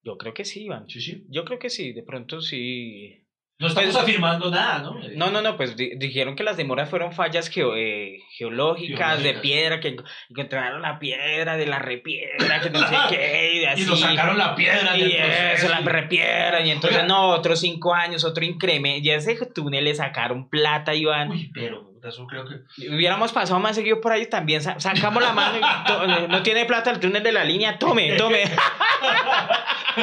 [0.04, 0.88] Yo creo que sí, Iván.
[0.89, 1.25] Sí, sí.
[1.30, 3.25] Yo creo que sí, de pronto sí.
[3.60, 4.95] No estamos Pues- afirmando nada, ¿no?
[5.15, 9.34] No, no, no, pues di- dijeron que las demoras fueron fallas geo- eh, geológicas, de
[9.34, 9.98] piedra, que
[10.30, 13.82] encontraron la piedra de la repiedra, que no sé qué, y así.
[13.82, 17.08] Y nos sacaron la piedra Y eso, la repiedra, y entonces Oiga.
[17.10, 19.06] no, otros cinco años, otro incremento.
[19.06, 21.30] Y a ese túnel le sacaron plata, Iván.
[21.32, 22.88] Uy, pero eso creo que...
[22.89, 24.62] Hubiéramos pasado más seguido por ahí también.
[24.62, 27.78] sa- Sacamos la mano y no tiene plata el túnel de la línea.
[27.78, 28.43] Tome, tome.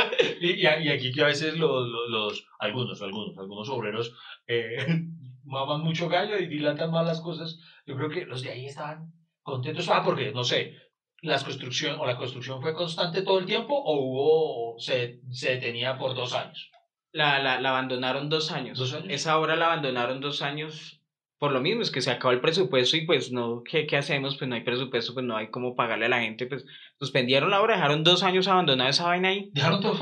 [0.40, 4.12] y, aquí que a veces los, los, los- algunos, algunos, algunos obreros
[4.46, 4.84] eh,
[5.44, 7.58] maman mucho gallo y dilatan más las cosas.
[7.86, 9.88] Yo creo que los de ahí estaban contentos.
[9.88, 10.74] Ah, porque, no sé,
[11.22, 15.96] las construcción, o la construcción fue constante todo el tiempo o hubo, se, se detenía
[15.98, 16.70] por dos años.
[17.12, 18.78] La, la, la abandonaron dos años.
[18.78, 19.06] ¿Dos años?
[19.10, 20.95] Esa obra la abandonaron dos años
[21.38, 24.36] por lo mismo, es que se acabó el presupuesto y pues no, ¿qué, qué hacemos?
[24.36, 26.64] Pues no hay presupuesto, pues no hay cómo pagarle a la gente, pues
[26.98, 29.50] suspendieron la obra, dejaron dos años abandonada esa vaina ahí.
[29.52, 29.98] Dejaron todo.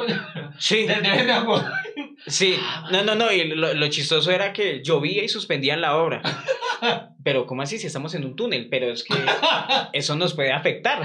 [0.58, 0.86] Sí,
[2.26, 2.56] sí,
[2.92, 6.22] no, no, no, y lo, lo chistoso era que llovía y suspendían la obra.
[7.24, 8.68] Pero ¿cómo así si estamos en un túnel?
[8.70, 9.14] Pero es que
[9.92, 11.02] eso nos puede afectar.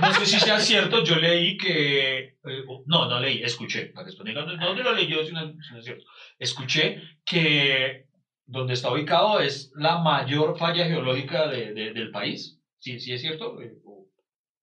[0.00, 2.18] No sé si sea cierto, yo leí que.
[2.18, 3.86] eh, no, no leí, escuché.
[3.86, 5.24] Para que después digan, ¿dónde ¿dónde lo leí yo?
[5.24, 6.04] Si no, si no es cierto.
[6.38, 8.06] Escuché que
[8.46, 12.60] donde está ubicado es la mayor falla geológica de, de- del país.
[12.78, 13.60] ¿Sí, sí es cierto?
[13.60, 13.72] Eh,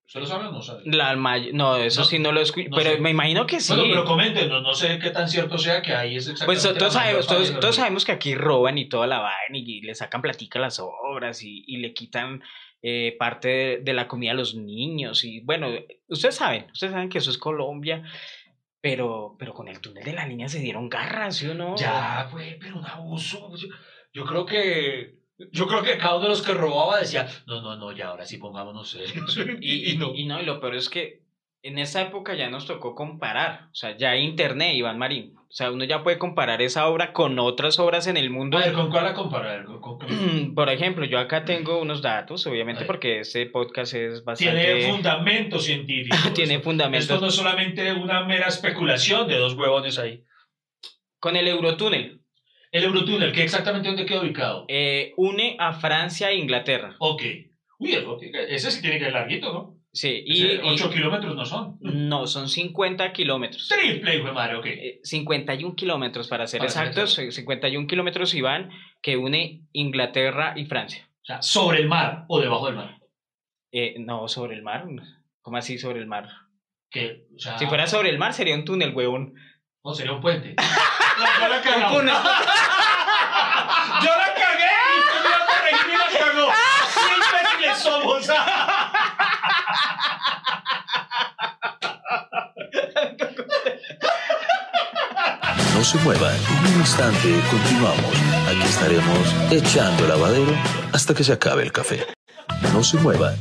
[0.06, 0.82] ¿Usted lo sabe o no sabe?
[0.86, 3.00] La no, eso No, sí no lo escuché, no pero sé.
[3.00, 3.74] me imagino que sí.
[3.74, 6.68] Bueno, pero comenten, no, no sé qué tan cierto sea que ahí es exactamente.
[6.68, 9.82] Pues todos sabemos, todos, todos sabemos que aquí roban y toda la vaina y, y
[9.82, 12.44] le sacan platica a las obras y, y le quitan
[12.82, 15.24] eh, parte de, de la comida a los niños.
[15.24, 15.70] Y bueno,
[16.10, 18.04] ustedes saben, ustedes saben que eso es Colombia,
[18.82, 21.76] pero, pero con el túnel de la línea se dieron garras, ¿sí o no?
[21.76, 23.56] Ya, fue, pero un abuso.
[23.56, 23.68] Yo,
[24.12, 25.22] yo creo que.
[25.52, 28.26] Yo creo que cada uno de los que robaba decía, no, no, no, ya ahora
[28.26, 29.38] sí pongámonos serios.
[29.62, 30.14] Y, y, no.
[30.14, 31.21] y no, y lo peor es que
[31.64, 35.36] en esa época ya nos tocó comparar, o sea, ya internet, Iván Marín.
[35.38, 38.58] O sea, uno ya puede comparar esa obra con otras obras en el mundo.
[38.58, 39.66] A ver, ¿con cuál la comparar?
[39.66, 44.24] ¿Con- con- con- Por ejemplo, yo acá tengo unos datos, obviamente porque este podcast es
[44.24, 44.60] bastante...
[44.64, 46.16] Tiene fundamento científico.
[46.34, 47.10] tiene fundamentos.
[47.10, 50.24] Esto no es solamente una mera especulación de dos huevones ahí.
[51.20, 52.22] Con el Eurotúnel,
[52.72, 54.66] El Eurotúnel, ¿qué exactamente dónde queda ubicado?
[54.70, 56.96] eh, une a Francia e Inglaterra.
[57.00, 57.24] Ok.
[57.78, 57.98] Uy,
[58.50, 59.81] ese sí tiene que ser larguito, ¿no?
[59.94, 61.78] Sí, y, Ese, y- ocho kilómetros no son.
[61.82, 63.68] no, son 50 kilómetros.
[63.68, 64.66] Triple, hijo de madre, ok.
[64.68, 68.70] Eh, 51 kilómetros para ser Para ser exactos, eh, 51 kilómetros Iván,
[69.02, 71.10] que une Inglaterra y Francia.
[71.22, 73.00] O sea, sobre el mar o debajo del mar.
[73.74, 74.86] Eh, no, sobre el mar.
[75.42, 76.30] ¿Cómo así sobre el mar?
[76.90, 79.34] Que, o sea, Si fuera sobre el mar sería un túnel, huevón.
[79.84, 80.56] No, sería un puente.
[81.42, 81.82] yo la cagué.
[84.04, 86.48] Yo la cagué y usted me iba a corregir y la cagó.
[86.82, 88.30] Así imbéciles somos.
[95.74, 98.16] No se muevan, en un instante continuamos.
[98.48, 100.56] Aquí estaremos echando lavadero
[100.94, 102.06] hasta que se acabe el café.
[102.72, 103.36] No se muevan.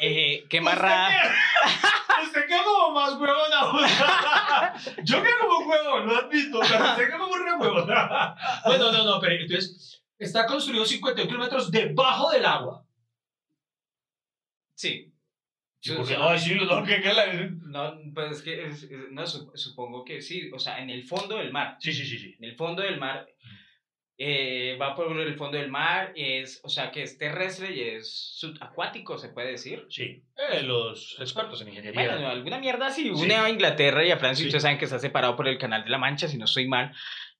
[0.00, 1.08] Eh, qué marra.
[2.24, 3.80] Usted queda como más huevón aún.
[5.04, 7.88] Yo quedo como huevón, lo admito, pero usted queda como re huevón.
[8.64, 12.84] Bueno, no, no, pero entonces está construido 51 kilómetros debajo del agua.
[14.78, 15.12] Sí.
[15.80, 17.26] Sí, porque no, sí, no, que, que la...
[17.68, 20.50] No, pues es que es- es- no, su- supongo que sí.
[20.52, 21.76] O sea, en el fondo del mar.
[21.80, 22.34] Sí, sí, sí, sí.
[22.38, 23.26] En el fondo del mar.
[24.20, 26.12] eh, va por el fondo del mar.
[26.16, 29.86] Es, o sea, que es terrestre y es subacuático, se puede decir.
[29.90, 32.10] Sí, eh, los expertos en ingeniería.
[32.14, 32.90] Bueno, alguna mierda.
[32.90, 33.10] Sí.
[33.10, 34.42] Une a Inglaterra y a Francia.
[34.42, 34.48] Sí.
[34.48, 36.92] Ustedes saben que está separado por el Canal de la Mancha, si no estoy mal.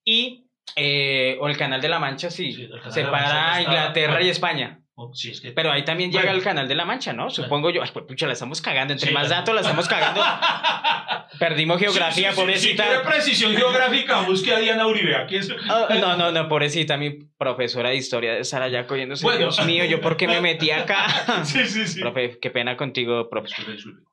[0.05, 0.45] Y.
[0.75, 2.53] eh, o el Canal de la Mancha, sí.
[2.53, 4.31] Sí, separa Mancha a está- Inglaterra y bueno.
[4.31, 4.78] España.
[5.13, 5.51] Sí, es que...
[5.51, 6.37] Pero ahí también llega Bueno.
[6.37, 7.29] el Canal de la Mancha, ¿no?
[7.29, 7.81] Supongo yo.
[7.81, 8.93] Ay, pues, pucha, la estamos cagando.
[8.93, 10.21] Entre Sí, más datos la estamos cagando.
[11.39, 12.83] Perdimos geografía, Sí, pobrecita.
[12.83, 15.15] Si quiere precisión geográfica, busque a Diana Uribe.
[15.15, 15.49] Aquí es...
[15.69, 19.23] Ah, no, no, no, pobrecita, mi profesora de historia de estar allá cogiéndose.
[19.23, 19.39] Bueno.
[19.39, 21.05] Dios mío, ¿yo por qué me metí acá?
[21.43, 22.01] Sí, sí, sí.
[22.01, 23.49] Profe, qué pena contigo, profe.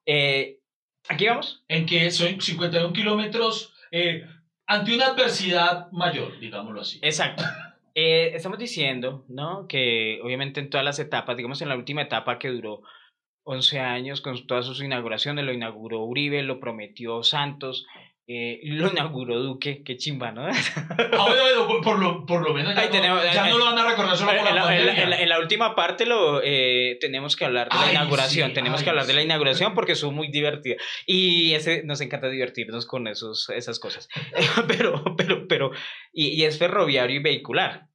[0.05, 0.59] Eh,
[1.09, 1.65] ¿Aquí vamos?
[1.69, 4.25] En que son 51 kilómetros eh,
[4.67, 6.99] ante una adversidad mayor, digámoslo así.
[7.03, 7.45] Exacto.
[7.99, 9.67] Eh, estamos diciendo, ¿no?
[9.67, 12.83] Que obviamente en todas las etapas, digamos en la última etapa que duró
[13.45, 17.87] 11 años con todas sus inauguraciones, lo inauguró Uribe, lo prometió Santos,
[18.29, 20.47] eh, lo inauguró Duque, qué chimba, ¿no?
[20.47, 20.53] Ah,
[21.29, 23.65] bueno, bueno, por, lo, por lo menos ya, Ahí no, tenemos- ya eh, no lo
[23.67, 26.07] van a recordar solo por en, la, la, la- en la- en la última parte
[26.07, 29.13] lo eh, tenemos que hablar de la Ay, inauguración, sí, tenemos ay, que hablar de
[29.15, 29.27] la sí.
[29.27, 34.09] inauguración porque estuvo muy divertida y ese nos encanta divertirnos con esos esas cosas.
[34.67, 35.71] pero pero pero
[36.13, 37.89] y, y es ferroviario y vehicular.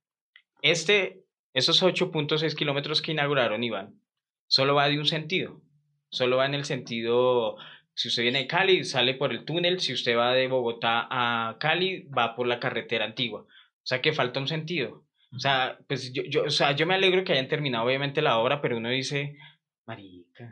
[0.62, 4.00] Este esos 8.6 kilómetros que inauguraron Iván
[4.48, 5.62] solo va de un sentido,
[6.10, 7.58] solo va en el sentido
[8.02, 9.80] si usted viene de Cali, sale por el túnel.
[9.80, 13.42] Si usted va de Bogotá a Cali, va por la carretera antigua.
[13.42, 15.06] O sea que falta un sentido.
[15.36, 18.40] O sea, pues yo, yo, o sea, yo me alegro que hayan terminado obviamente la
[18.40, 19.38] obra, pero uno dice,
[19.86, 20.52] marica,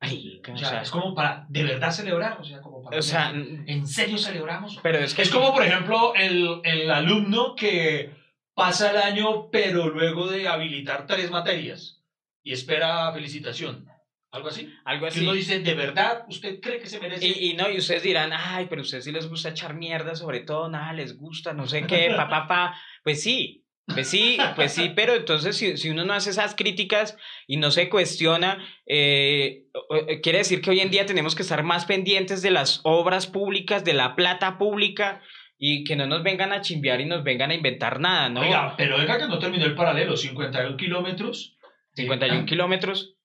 [0.00, 2.98] marica, O o sea, sea, es como para de verdad celebrar, o sea, como para...
[2.98, 4.80] o sea, ¿En serio celebramos?
[4.82, 8.10] pero es que Es como, por ejemplo, el, el alumno que
[8.54, 12.02] pasa el año, pero luego de habilitar tres materias
[12.42, 13.86] y espera felicitación.
[14.32, 14.72] ¿Algo así?
[14.84, 15.20] algo así.
[15.20, 17.26] uno dice, ¿de verdad usted cree que se merece?
[17.26, 20.40] Y, y no, y ustedes dirán, ay, pero ustedes sí les gusta echar mierda, sobre
[20.40, 22.74] todo, nada les gusta, no sé qué, pa, pa, pa.
[23.02, 27.16] Pues sí, pues sí, pues sí, pero entonces si, si uno no hace esas críticas
[27.48, 31.64] y no se cuestiona, eh, o- quiere decir que hoy en día tenemos que estar
[31.64, 35.22] más pendientes de las obras públicas, de la plata pública
[35.58, 38.42] y que no nos vengan a chimbear y nos vengan a inventar nada, ¿no?
[38.42, 41.56] Oiga, pero venga que no terminó el paralelo, 51 kilómetros.
[41.94, 43.16] 51 kilómetros.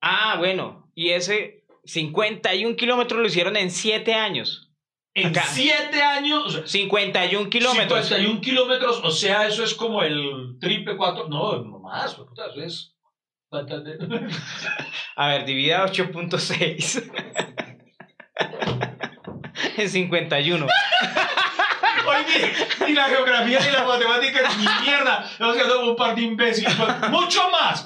[0.00, 4.70] Ah, bueno, y ese 51 kilómetros lo hicieron en 7 años.
[5.14, 5.44] En Acá.
[5.46, 8.06] 7 años, o sea, 51 kilómetros.
[8.06, 12.60] 51 kilómetros, o sea, eso es como el triple 4, no, no más, puta, eso
[12.60, 12.92] es...
[15.16, 17.10] A ver, divida 8.6
[19.78, 20.66] en 51.
[22.06, 22.52] Oye,
[22.86, 25.28] ni la geografía ni la matemática ni mierda.
[25.30, 26.74] Estamos quedando un par de imbéciles.
[27.10, 27.84] Mucho más.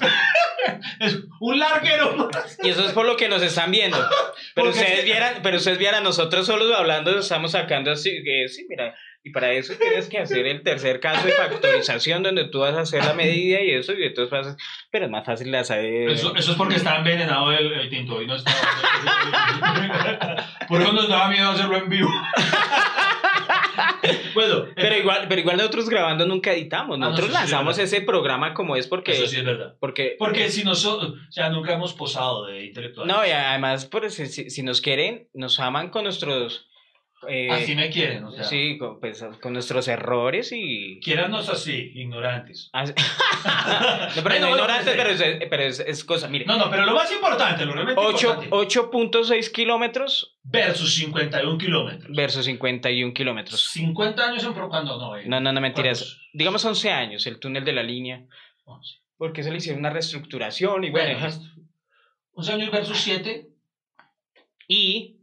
[0.99, 2.57] Es un larguero más.
[2.61, 3.97] Y eso es por lo que nos están viendo.
[3.97, 8.65] Pero Porque ustedes vieran, pero ustedes vieran nosotros solos hablando, estamos sacando así, que sí,
[8.69, 12.75] mira, y para eso tienes que hacer el tercer caso de factorización donde tú vas
[12.75, 14.55] a hacer la medida y eso, y entonces vas a-
[14.91, 16.09] pero es más fácil de hacer.
[16.09, 18.51] Eso, eso es porque está envenenado el, el tinto y no está.
[20.67, 22.09] Por eso nos daba miedo hacerlo en vivo.
[24.33, 26.95] bueno, Pero igual, pero igual nosotros grabando nunca editamos.
[26.95, 29.11] Ah, no, Nosotros eso sí es lanzamos ese programa como es porque.
[29.13, 29.75] eso sí es verdad.
[29.79, 33.13] porque Porque si nosotros, o sea, nunca hemos posado de intelectuales.
[33.13, 36.67] no, y además, pues, si, si nos quieren, nos aman con nuestros.
[37.29, 38.43] Eh, Así me quieren, o sea.
[38.43, 40.99] sí, con, pues, con nuestros errores y.
[41.01, 42.69] Quiérannos así, ignorantes.
[42.73, 42.93] Así-
[44.15, 46.27] no, pero no ignorantes, pero, es, pero es, es cosa.
[46.27, 48.79] Mire, No, no, pero lo más importante, lo realmente ocho- importante.
[49.29, 52.15] 8.6 kilómetros Versus 51 kilómetros.
[52.15, 53.61] versus 51 kilómetros.
[53.71, 55.23] 50 años en propaganda, no, eh.
[55.27, 55.99] No, no, no, mentiras.
[55.99, 56.29] ¿Cuántos?
[56.33, 58.25] Digamos 11 años, el túnel de la línea.
[58.63, 58.95] Once.
[59.17, 61.19] Porque se le hicieron una reestructuración y bueno.
[61.19, 61.35] Bueno,
[62.33, 63.47] 11 años versus 7
[64.67, 65.17] y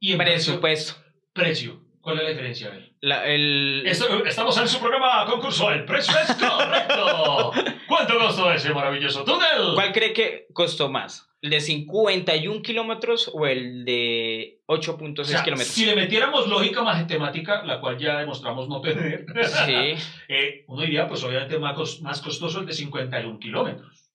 [0.00, 0.94] y en presupuesto.
[1.32, 1.80] Precio.
[2.00, 2.66] ¿Cuál es la diferencia?
[2.66, 2.92] A ver.
[3.00, 5.70] La- el, Esto- estamos en su programa concurso.
[5.70, 7.52] El precio es correcto.
[7.88, 9.74] ¿Cuánto costó ese maravilloso túnel?
[9.74, 11.28] ¿Cuál cree que costó más?
[11.42, 15.72] ¿El de 51 kilómetros o el de 8.6 O sea, kilómetros?
[15.74, 19.24] si le metiéramos lógica matemática, la cual ya demostramos no tener,
[19.66, 19.94] Sí.
[20.28, 24.10] eh, uno diría, pues obviamente más, más costoso el de 51 kilómetros.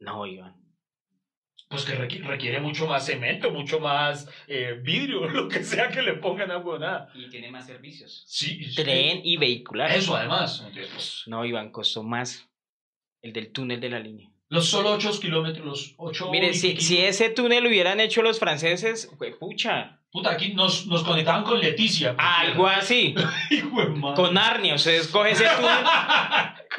[0.00, 0.54] No, Iván.
[1.68, 6.00] Pues que requi- requiere mucho más cemento, mucho más eh, vidrio, lo que sea que
[6.02, 7.10] le pongan a huevonada.
[7.14, 8.24] Y tiene más servicios.
[8.26, 9.90] Sí, Tren y vehicular.
[9.92, 10.62] Eso además.
[10.66, 12.48] Entonces, pues, No, Iván, costó más
[13.22, 14.30] el del túnel de la línea.
[14.50, 18.38] Los solo 8 kilómetros, los 8 Mire, si, si ese túnel lo hubieran hecho los
[18.38, 22.14] franceses, fue pucha, Puta, aquí nos, nos conectaban con Leticia.
[22.16, 23.14] algo así.
[23.50, 25.84] Hijo con Narnia, ustedes cogen ese túnel,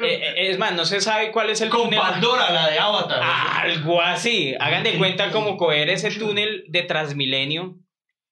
[0.00, 2.00] eh, eh, es más, no se sabe cuál es el Con túnel.
[2.00, 3.22] Pandora, la de Avatar.
[3.22, 4.54] Algo así.
[4.58, 7.76] Hagan de cuenta como coger ese túnel de Transmilenio.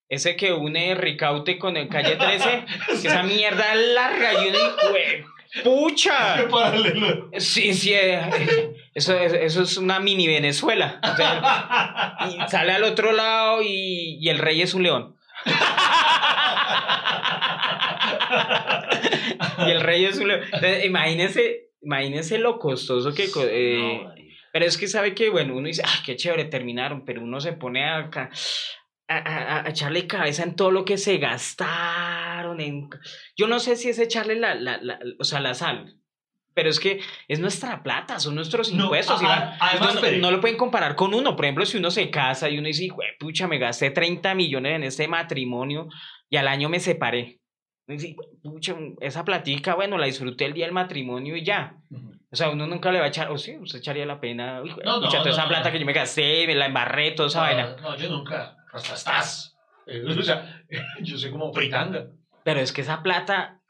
[0.09, 2.65] Ese que une Ricaute con el calle 13.
[2.87, 6.49] que esa mierda larga y Qué ¡pucha!
[6.51, 7.31] paralelo.
[7.39, 7.93] Sí, sí.
[7.95, 8.21] eh,
[8.99, 11.01] Eso, es- eso es una mini Venezuela.
[11.03, 15.17] O sea, y sale al otro lado y, y el rey es un león.
[19.67, 20.41] y el rey es un león.
[20.45, 23.29] Entonces, imagínense, imagínense lo costoso que...
[23.51, 24.01] eh,
[24.53, 27.53] pero es que sabe que, bueno, uno dice, ah, qué chévere, terminaron, pero uno se
[27.53, 28.31] pone a, a,
[29.17, 32.61] a- a echarle cabeza en todo lo que se gastaron.
[32.61, 32.89] En...
[33.37, 35.95] Yo no sé si es echarle la, la, la- o sea, la sal,
[36.59, 39.21] pero es que es nuestra plata, son nuestros No, impuestos.
[39.23, 41.37] además, no, lo pueden comparar con uno.
[41.37, 44.75] Por ejemplo, si uno se casa y uno dice, "Jue pucha, me gasté 30 millones
[44.75, 45.87] en este matrimonio
[46.29, 47.39] y al año me separé.
[47.97, 51.77] Sí, pucha, esa platica, bueno, la disfruté el día del matrimonio y ya.
[52.33, 54.61] O sea, uno nunca le va a echar, o sí, usted echaría la pena.
[54.63, 57.77] Pucha, toda esa plata que yo me gasté, me la embarré, toda esa vaina.
[57.81, 58.57] No, yo nunca.
[58.73, 59.55] Hasta estás.
[59.91, 60.65] Eh, O sea,
[61.01, 62.09] yo soy como fritanga.
[62.45, 63.61] Pero es que esa plata,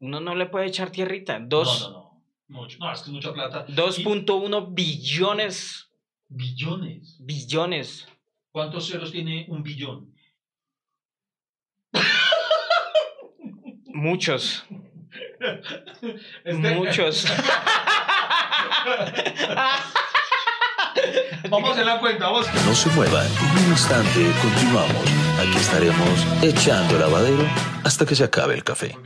[0.00, 1.38] uno no le puede echar tierrita.
[1.38, 2.05] Dos- No, no, no.
[2.48, 2.78] Mucho.
[2.78, 3.66] No, es que es mucha plata.
[3.68, 5.90] 2.1 billones,
[6.28, 7.16] Billones.
[7.20, 8.06] billones.
[8.52, 10.12] ¿Cuántos ceros tiene un billón?
[13.86, 14.64] Muchos,
[16.44, 17.26] Este- muchos.
[21.50, 22.46] Vamos a hacer la cuenta, vamos.
[22.64, 23.26] No se muevan.
[23.26, 25.04] En un instante continuamos.
[25.38, 27.44] Aquí estaremos echando lavadero
[27.84, 28.96] hasta que se acabe el café.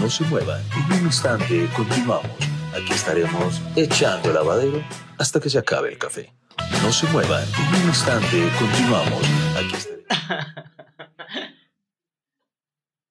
[0.00, 0.62] No se muevan.
[0.72, 2.30] En un instante continuamos.
[2.74, 4.82] Aquí estaremos echando lavadero
[5.18, 6.32] hasta que se acabe el café.
[6.82, 7.44] No se muevan.
[7.58, 9.22] En un instante continuamos.
[9.56, 10.04] Aquí estaremos.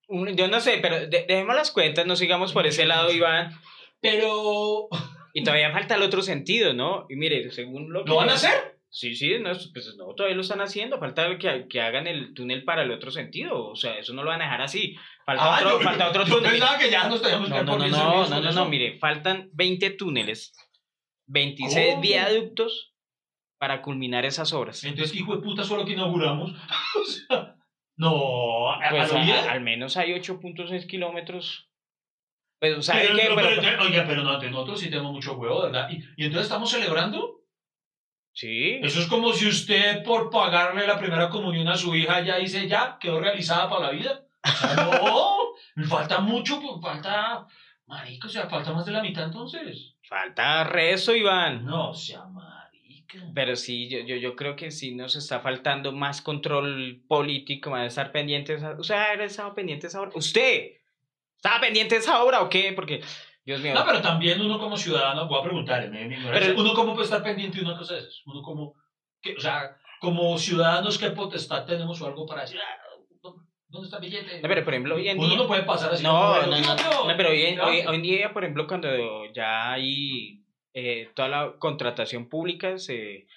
[0.36, 3.52] Yo no sé, pero de- dejemos las cuentas, no sigamos por ese lado, Iván.
[4.00, 4.88] Pero.
[5.34, 7.08] Y todavía falta el otro sentido, ¿no?
[7.10, 8.10] Y mire, según lo que...
[8.10, 8.78] ¿Lo van a hacer?
[8.90, 11.00] Sí, sí, no, pues no, todavía lo están haciendo.
[11.00, 13.66] Falta que, que hagan el túnel para el otro sentido.
[13.70, 14.96] O sea, eso no lo van a dejar así.
[15.26, 16.52] Falta Ah, otro, yo- falta otro yo túnel.
[16.52, 17.88] pensaba que ya nos teníamos No, no, no,
[18.28, 20.54] no, no, no, mire, faltan 20 túneles,
[21.28, 22.02] 26 ¿Cómo?
[22.02, 22.94] viaductos
[23.58, 24.84] para culminar esas obras.
[24.84, 26.52] Entonces, hijo de puta, solo que inauguramos.
[27.00, 27.56] o sea,
[27.96, 31.70] no, Pues a al menos hay 8.6 kilómetros.
[32.60, 33.22] Pues, ¿sabe Pero, qué?
[33.24, 35.90] pero, Pero- pero, oiga, pero no, nosotros sí tenemos mucho huevo, ¿verdad?
[35.90, 37.40] ¿Y, y entonces estamos celebrando?
[38.36, 38.80] sí.
[38.82, 42.68] Eso es como si usted, por pagarle la primera comunión a su hija, ya dice,
[42.68, 44.26] ya, quedó realizada para la vida.
[44.44, 45.38] O sea, no,
[45.76, 47.46] me falta mucho, pues, falta,
[47.88, 49.96] marico, o sea, falta más de la mitad entonces.
[50.08, 51.66] Falta resto, Iván.
[51.66, 53.20] No, sea marica.
[53.36, 57.88] Pero sí, yo, yo, yo creo que sí nos está faltando más control político, más
[57.88, 58.64] estar pendientes.
[58.64, 60.12] a- ¿Usted ha estado pendiente esa obra?
[60.16, 60.72] ¿Usted
[61.36, 62.74] estaba pendiente esa obra o qué?
[62.74, 63.02] Porque,
[63.46, 63.74] Dios mío.
[63.76, 67.06] No, pero también uno como ciudadano, voy a preguntarle, me, me Pero- uno cómo puede
[67.06, 68.22] estar pendiente de una cosa de esas.
[68.26, 68.74] Uno como,
[69.22, 72.78] que, o sea, como ciudadanos, ¿qué potestad tenemos o algo para decir, ah,
[73.74, 74.42] ¿dónde- ¿dónde está el billete?
[74.42, 75.38] No, pero por ejemplo, hoy en uno día.
[75.38, 76.04] no puede pasar así.
[76.04, 77.66] No, no, "Bueno, no, tío, no, pero hoy en, tío".
[77.66, 78.88] hoy- hoy en día, por ejemplo, cuando
[79.34, 80.40] ya hay
[80.76, 83.28] eh, toda la contratación pública, se,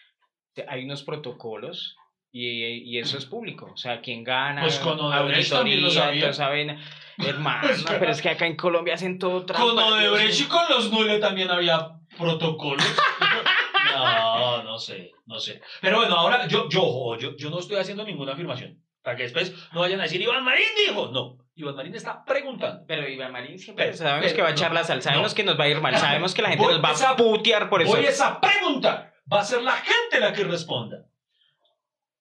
[0.69, 1.97] hay unos protocolos
[2.33, 3.71] y, y eso es público.
[3.75, 6.31] O sea, quién gana, Pues con Odebrecht también lo sabía.
[6.39, 6.81] vaina.
[7.19, 7.69] Hermano,
[8.01, 9.65] pero es que acá en Colombia hacen todo trampa.
[9.67, 12.85] Con Odebrecht y con los Nule también había protocolos.
[13.95, 15.61] no, no sé, no sé.
[15.81, 18.83] Pero bueno, ahora yo, yo, yo, yo no estoy haciendo ninguna afirmación.
[19.07, 21.07] Para que después no vayan a decir, Iván Marín dijo.
[21.13, 22.85] No, Iván Marín está preguntando.
[22.89, 25.37] Pero Iván Marín siempre Pero- sabemos pero- que va a echar la sal, sabemos no.
[25.37, 27.71] que nos va a ir mal, sabemos que la gente nos va esa- a putear
[27.71, 27.93] por eso.
[27.95, 29.15] Voy es a preguntar.
[29.33, 31.07] Va a ser la gente la que responda.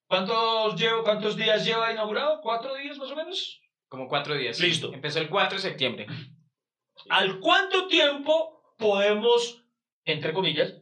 [0.07, 2.39] ¿Cuántos, llevo, ¿Cuántos días lleva inaugurado?
[2.41, 3.59] ¿Cuatro días más o menos?
[3.87, 4.59] Como cuatro días.
[4.59, 4.93] Listo.
[4.93, 6.05] Empezó el 4 de septiembre.
[7.09, 9.65] ¿Al cuánto tiempo podemos,
[10.03, 10.75] entre comillas,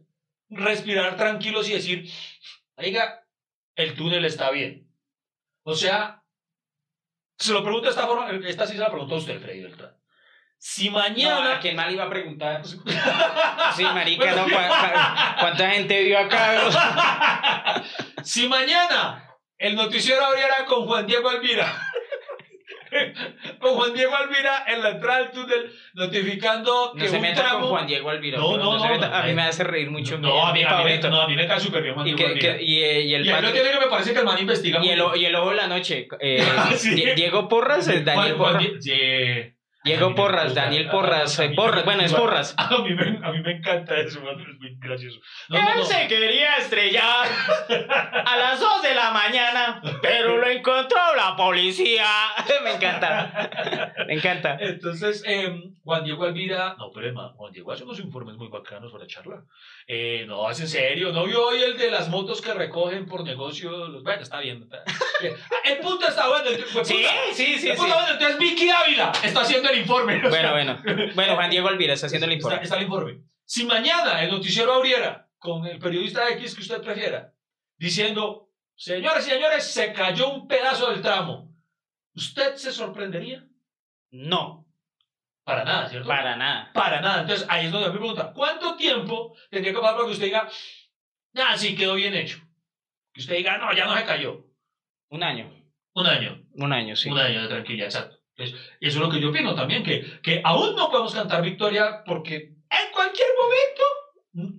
[0.49, 2.09] respirar tranquilos y decir,
[2.75, 3.25] oiga,
[3.77, 4.82] el túnel está bien?
[5.63, 6.21] O sea,
[7.37, 9.95] se lo pregunto de esta forma, esta sí se la preguntó usted, Freddy Beltrán.
[10.57, 11.55] Si No, mañana...
[11.55, 12.61] ¿a quién mal iba a preguntar?
[13.75, 17.81] Sí, marica, no, ¿cu- cu- ¿cuánta gente vio acá?
[18.23, 21.73] si mañana el noticiero abriera con Juan Diego Alvira,
[23.59, 27.41] con Juan Diego Alvira en la entrada del túnel, notificando No que se un meta
[27.41, 27.59] tramo...
[27.61, 28.37] con Juan Diego Alvira.
[28.37, 29.35] No, no, no, no, a mí no.
[29.35, 30.17] me hace reír mucho.
[30.17, 32.13] No, a mí, a, mí, me- no, a mí me cae súper bien Juan Y,
[32.13, 32.61] Diego Alvira.
[32.61, 33.31] y, eh, el que
[33.79, 36.07] me parece que el man investiga y el, y el ojo de la noche.
[36.19, 36.43] eh,
[37.15, 38.79] Diego Porras, es Daniel Juan- Juan Porras.
[39.83, 39.89] Sí.
[39.91, 40.53] Diego Porras.
[40.55, 42.55] Daniel Porras, a- a eh, mí- Porras, bueno, es Porras.
[42.57, 45.19] A mí me, a mí me encanta eso, es muy gracioso.
[45.49, 45.83] No, Él no.
[45.85, 47.27] se quería estrellar
[48.25, 52.05] a las 2 de la mañana, pero lo encontró la policía.
[52.63, 53.91] Me encanta.
[54.07, 54.57] Me encanta.
[54.59, 58.47] Entonces, eh, Juan Diego Alvira, no, pero es más, Juan Diego hace unos informes muy
[58.47, 59.41] bacanos para charla.
[59.87, 63.23] Eh, no, es en serio, ¿no vio hoy el de las motos que recogen por
[63.23, 63.87] negocio?
[63.87, 64.63] Los- Bueno, está bien.
[64.63, 64.83] está-
[65.65, 66.45] El punto está bueno.
[66.49, 67.81] el- Sí, sí, sí, El sí.
[67.81, 70.17] punto bueno, entonces Vicky Ávila está haciendo el informe.
[70.25, 71.11] o sea, Bueno, bueno.
[71.15, 72.63] Bueno, Juan Diego Alvira está haciendo el Está, informe.
[72.63, 73.21] está el informe.
[73.45, 77.33] Si mañana el noticiero abriera con el periodista X que usted prefiera,
[77.77, 81.53] diciendo, señores y señores, se cayó un pedazo del tramo,
[82.15, 83.45] ¿usted se sorprendería?
[84.11, 84.65] No,
[85.43, 86.07] Para nada, ¿cierto?
[86.07, 86.71] para nada.
[86.73, 87.21] Para nada.
[87.21, 90.47] Entonces, ahí es donde me pregunta, ¿cuánto tiempo tendría que pasar para que usted diga,
[91.35, 92.39] ah, sí, quedó bien hecho?
[93.13, 94.45] Que usted diga, no, ya no se cayó.
[95.09, 95.51] Un año.
[95.95, 96.41] Un año.
[96.53, 97.09] Un año, sí.
[97.09, 98.12] Un año de tranquilidad, exacto.
[98.35, 102.03] Entonces, eso es lo que yo opino también, que, que aún no podemos cantar victoria
[102.05, 103.83] porque en cualquier momento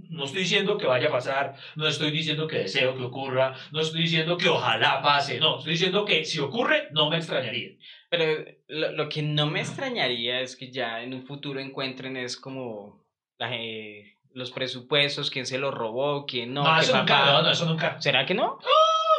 [0.08, 3.80] No estoy diciendo que vaya a pasar, no estoy diciendo que deseo que ocurra, no
[3.80, 7.70] estoy diciendo que ojalá pase, no, estoy diciendo que si ocurre, no me extrañaría.
[8.08, 12.36] Pero lo, lo que no me extrañaría es que ya en un futuro encuentren es
[12.36, 13.04] como
[13.40, 16.62] eh, los presupuestos, quién se los robó, quién no.
[16.62, 17.32] No, eso nunca, papá.
[17.32, 18.00] no, no, eso nunca.
[18.00, 18.58] ¿Será que no?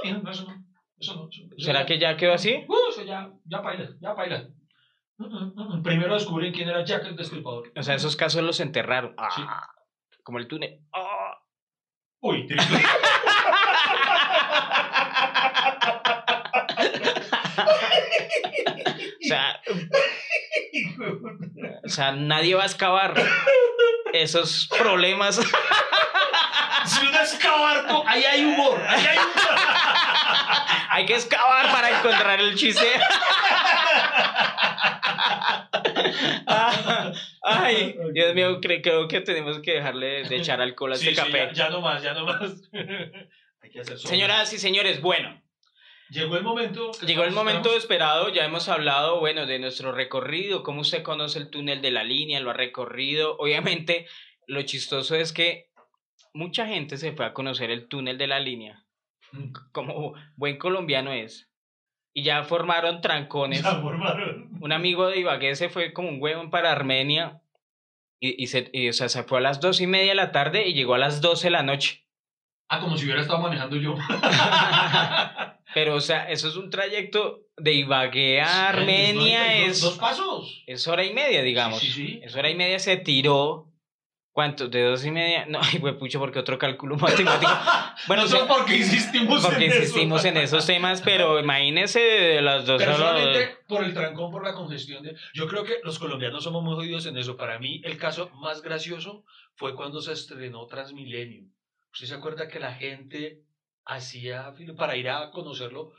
[0.06, 0.65] No, no, eso no.
[1.00, 1.28] Eso no.
[1.30, 2.64] eso- eso ¿Será que ya quedó así?
[2.68, 4.48] Uh, eso ya, ya baila, ya baila.
[5.18, 5.84] Mm, mm, mm.
[5.84, 7.72] Primero descubren quién era Jack el Destripador.
[7.76, 9.16] O sea, esos casos los enterraron.
[9.36, 9.42] Sí.
[9.48, 9.68] Ah,
[10.24, 10.80] Como el túnel.
[10.94, 11.38] Ah.
[12.22, 12.80] Uy, triple.
[19.24, 19.62] O sea,
[21.84, 23.14] o sea, nadie va a excavar
[24.14, 25.36] esos problemas.
[26.86, 29.36] si uno es cabarco, ahí hay humor, ahí hay humor.
[30.90, 32.88] Hay que excavar para encontrar el chiste.
[36.48, 37.12] Ah,
[37.44, 41.22] Ay, Dios mío, cre- creo que tenemos que dejarle de echar alcohol a Sí, este
[41.22, 41.48] sí, café.
[41.54, 42.40] ya, ya no más, ya no más.
[43.62, 43.98] hay que hacer.
[44.00, 45.42] Señoras y señores, bueno,
[46.10, 46.92] Llegó el momento.
[47.02, 51.50] llegó el momento esperado, ya hemos hablado, bueno, de nuestro recorrido, cómo usted conoce el
[51.50, 53.36] túnel de la línea, lo ha recorrido.
[53.40, 54.08] Obviamente,
[54.46, 55.72] lo chistoso es que
[56.34, 58.85] mucha gente se fue a conocer el túnel de la línea,
[59.72, 61.50] como buen colombiano es,
[62.14, 63.62] y ya formaron trancones.
[63.64, 64.50] Ya formaron.
[64.62, 67.42] Un amigo de Ibagué se fue como un huevón para Armenia,
[68.20, 70.32] y, y se, y, o sea, se fue a las dos y media de la
[70.32, 72.04] tarde y llegó a las doce de la noche.
[72.70, 73.96] Ah, como si hubiera estado manejando yo.
[75.74, 79.98] Pero, o sea, eso es un trayecto de Ibagué a Sí, Armenia, dos- es, Dos
[79.98, 80.64] pasos.
[80.66, 81.80] es hora y media, digamos.
[81.80, 82.20] Sí.
[82.24, 83.72] Es hora y media, se tiró.
[84.36, 84.68] ¿Cuánto?
[84.68, 85.46] ¿De dos y media?
[85.46, 87.50] No, güey, pucho, porque otro cálculo matemático.
[88.08, 89.80] Bueno, no sé o sea, por qué insistimos porque en eso.
[89.80, 94.54] insistimos en esos temas, pero imagínese de las dos solamente por el trancón, por la
[94.54, 95.02] congestión.
[95.02, 95.16] De...
[95.34, 97.38] Yo creo que los colombianos somos muy jodidos en eso.
[97.38, 99.24] Para mí, el caso más gracioso
[99.56, 101.46] fue cuando se estrenó Transmilenio.
[101.94, 103.46] ¿Usted se acuerda que la gente
[103.86, 105.94] hacía para ir a conocerlo?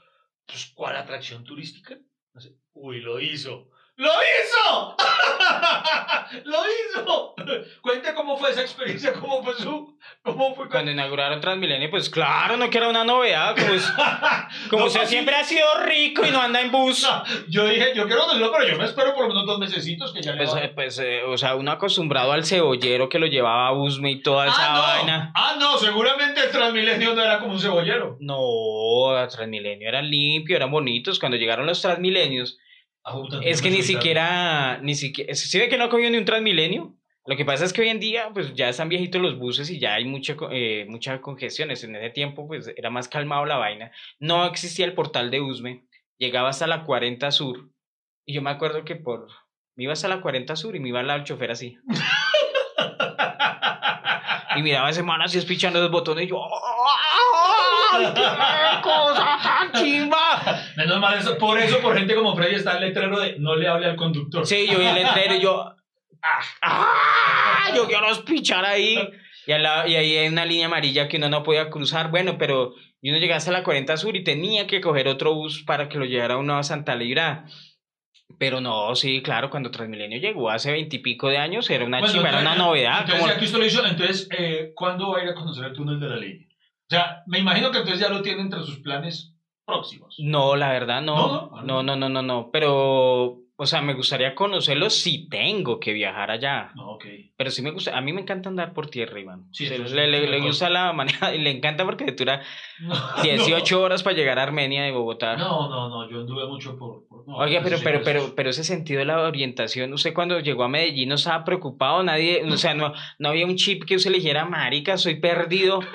[0.46, 1.96] Pues, ¿cuál atracción turística?
[2.34, 2.54] No sé.
[2.74, 3.70] Uy, lo hizo.
[3.98, 4.96] ¡Lo hizo!
[6.44, 7.34] ¡Lo hizo!
[7.80, 9.96] Cuente cómo fue esa experiencia, cómo fue su...
[10.22, 13.90] ¿Cómo fue Cuando inauguraron Transmilenio, pues claro, no que era una novedad, como, es-
[14.70, 17.02] como No, usted pues, siempre ha sido rico y no anda en bus.
[17.04, 20.12] No, yo dije, yo quiero conocerlo, pero yo me espero por lo menos dos mesecitos
[20.12, 23.26] que ya le Pues, eh, pues eh, o sea, uno acostumbrado al cebollero que lo
[23.26, 24.82] llevaba a Usme y toda esa ah, no.
[24.82, 25.32] vaina.
[25.34, 28.18] Ah, no, seguramente el Transmilenio no era como un cebollero.
[28.20, 31.18] No, Transmilenio eran limpios, eran bonitos.
[31.18, 32.58] Cuando llegaron los Transmilenios,
[33.42, 36.96] es que ni siquiera, ni siquiera, ¿sí ve que no cogió ni un Transmilenio?
[37.26, 39.80] Lo que pasa es que hoy en día, pues ya están viejitos los buses y
[39.80, 41.82] ya hay mucha, eh, mucha congestiones.
[41.82, 43.90] En ese tiempo, pues era más calmado la vaina.
[44.20, 45.84] No existía el portal de Usme.
[46.18, 47.68] Llegaba hasta la 40 Sur.
[48.24, 49.26] Y yo me acuerdo que por...
[49.74, 51.78] Me iba hasta la 40 Sur y me iba al chofer así.
[54.56, 56.40] Y miraba ese man así espichando los botones y yo...
[57.98, 60.62] ¡Ay, qué cosa tan chimba!
[60.76, 63.68] Menos mal, eso, por eso, por gente como Freddy está el letrero de no le
[63.68, 64.46] hable al conductor.
[64.46, 65.72] Sí, yo vi el letrero y yo...
[66.22, 66.40] ¡Ah!
[66.62, 67.70] ¡Ah!
[67.74, 68.98] Yo quiero espichar ahí.
[69.46, 72.10] Y, lado- y ahí hay una línea amarilla que uno no podía cruzar.
[72.10, 75.62] Bueno, pero y uno llegaba hasta la 40 Sur y tenía que coger otro bus
[75.64, 77.44] para que lo llevara a uno a Santa Librada.
[78.38, 82.28] Pero no, sí, claro, cuando Transmilenio llegó hace veintipico de años era una Bueno, chimba,
[82.30, 83.00] era una novedad.
[83.02, 85.66] Entonces, como- ya que usted lo hizo, entonces, eh, ¿cuándo va a ir a conocer
[85.66, 86.48] el túnel de la línea?
[86.88, 89.34] O sea, me imagino que entonces ya lo tiene entre sus planes
[89.64, 90.14] próximos.
[90.20, 91.62] No, la verdad No, no.
[91.62, 91.82] no.
[91.82, 92.50] No, no, no, no.
[92.52, 96.70] Pero, o sea, me gustaría conocerlo si tengo que viajar allá.
[96.78, 97.04] Ok.
[97.36, 99.48] Pero sí me gusta, a mí me encanta andar por tierra, Iván.
[99.50, 102.40] Sí, le, le- gusta la manera, y le encanta porque dura
[102.78, 105.36] No, 18 horas para llegar a Armenia de Bogotá.
[105.36, 107.08] No, no, no, yo anduve mucho por...
[107.08, 110.14] por- no, Oiga, eso pero, pero, eso pero, pero ese sentido de la orientación, usted
[110.14, 113.84] cuando llegó a Medellín no estaba preocupado, nadie, o sea, no, no había un chip
[113.84, 115.80] que usted le dijera, marica, soy perdido.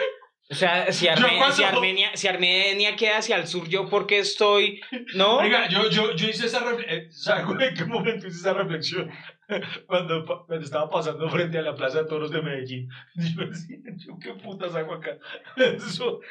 [0.51, 4.19] O sea, si, Arme- si Armenia, si Armenia queda hacia el sur, ¿yo por qué
[4.19, 4.81] estoy?
[5.15, 5.37] ¿No?
[5.37, 9.09] Oiga, yo, yo, yo hice esa reflexión, ¿sabe en qué momento hice esa reflexión?
[9.87, 12.87] Cuando, cuando estaba pasando frente a la Plaza de Toros de Medellín.
[13.15, 15.17] Yo decía, yo qué putas hago acá.
[15.57, 16.21] Eso,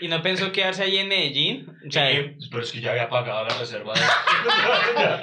[0.00, 1.68] ¿Y no pensó quedarse allí en Medellín?
[1.86, 3.92] O sea, eh, pero es que ya había pagado la reserva.
[3.92, 4.00] De...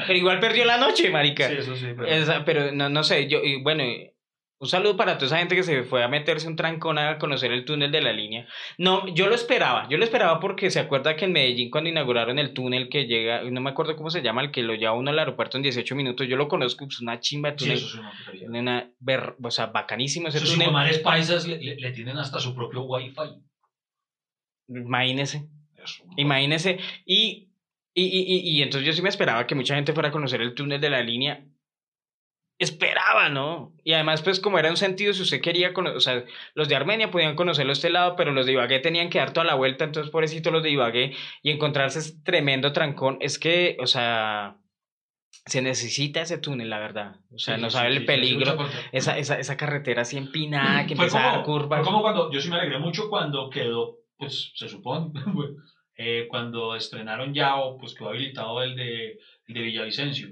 [0.06, 1.48] pero igual perdió la noche, marica.
[1.50, 2.06] sí, eso sí, pero...
[2.06, 4.12] Esa- pero no, no sé, yo, y bueno, y
[4.58, 7.52] un saludo para toda esa gente que se fue a meterse un trancón a conocer
[7.52, 8.48] el túnel de la línea.
[8.78, 12.40] No, yo lo esperaba, yo lo esperaba porque se acuerda que en Medellín cuando inauguraron
[12.40, 15.12] el túnel que llega, no me acuerdo cómo se llama, el que lo lleva uno
[15.12, 17.88] al aeropuerto en 18 minutos, yo lo conozco, es una chimba de Sí, túnel, eso
[17.88, 21.92] es una una ver- o sea, bacanísimo ese Sus túnel, hijuemares paisas le, le- le
[21.92, 23.14] tienen hasta su propio wifi.
[24.68, 25.48] imagínese,
[25.84, 27.50] Eso, imagínese, y,
[27.94, 30.42] y, y, y, y entonces yo sí me esperaba que mucha gente fuera a conocer
[30.42, 31.44] el túnel de la línea,
[32.58, 33.74] esperaba, ¿no?
[33.84, 36.76] Y además, pues como era un sentido, si usted quería, conocer, o sea, los de
[36.76, 39.84] Armenia podían conocerlo este lado, pero los de Ibagué tenían que dar toda la vuelta,
[39.84, 44.58] entonces pobrecito los de Ibagué y encontrarse ese tremendo trancón, es que, o sea,
[45.46, 47.18] se necesita ese túnel, la verdad.
[47.32, 48.58] O sea, Sí, no sabe sí, el peligro.
[48.58, 51.80] sí, esa, esa, esa carretera así empinada que Fue empieza a dar curvas.
[51.80, 55.12] fue como cuando, yo sí me alegré mucho cuando quedó, pues se supone,
[55.98, 60.30] eh, cuando estrenaron ya o pues quedó habilitado el de, el de Villavicencio.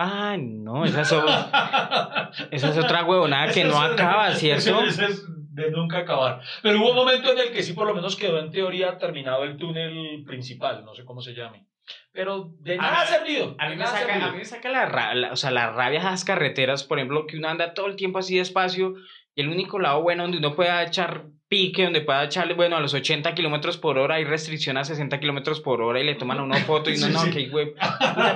[0.00, 1.26] Ay, no, esa es, o-
[2.52, 4.80] esa es otra huevonada que no acaba, ¿cierto?
[4.84, 5.24] Ese, ese es
[5.54, 6.40] de nunca acabar.
[6.62, 9.42] Pero hubo un momento en el que sí por lo menos quedó en teoría terminado
[9.42, 11.66] el túnel principal, no sé cómo se llame.
[12.12, 13.56] Pero de nada A ha servido.
[13.58, 14.26] A mí, me saca, servido.
[14.28, 17.26] a mí me saca la, la- o sea, la rabia de esas carreteras, por ejemplo,
[17.26, 18.94] que uno anda todo el tiempo así despacio
[19.34, 22.80] y el único lado bueno donde uno pueda echar pique, donde pueda echarle, bueno, a
[22.80, 26.38] los 80 kilómetros por hora hay restricción a 60 kilómetros por hora y le toman
[26.38, 27.30] a uno foto y no, sí.
[27.30, 27.72] que güey,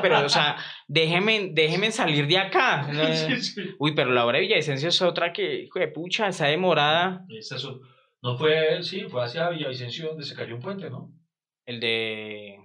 [0.01, 0.57] pero, o sea,
[0.89, 2.89] déjeme, déjeme salir de acá.
[3.13, 3.63] Sí.
[3.79, 7.25] Uy, pero la hora de Villavicencio es otra que, hijo de pucha, está demorada.
[8.23, 11.11] No fue, sí, fue hacia Villavicencio donde se cayó un puente, ¿no?
[11.67, 12.59] El de...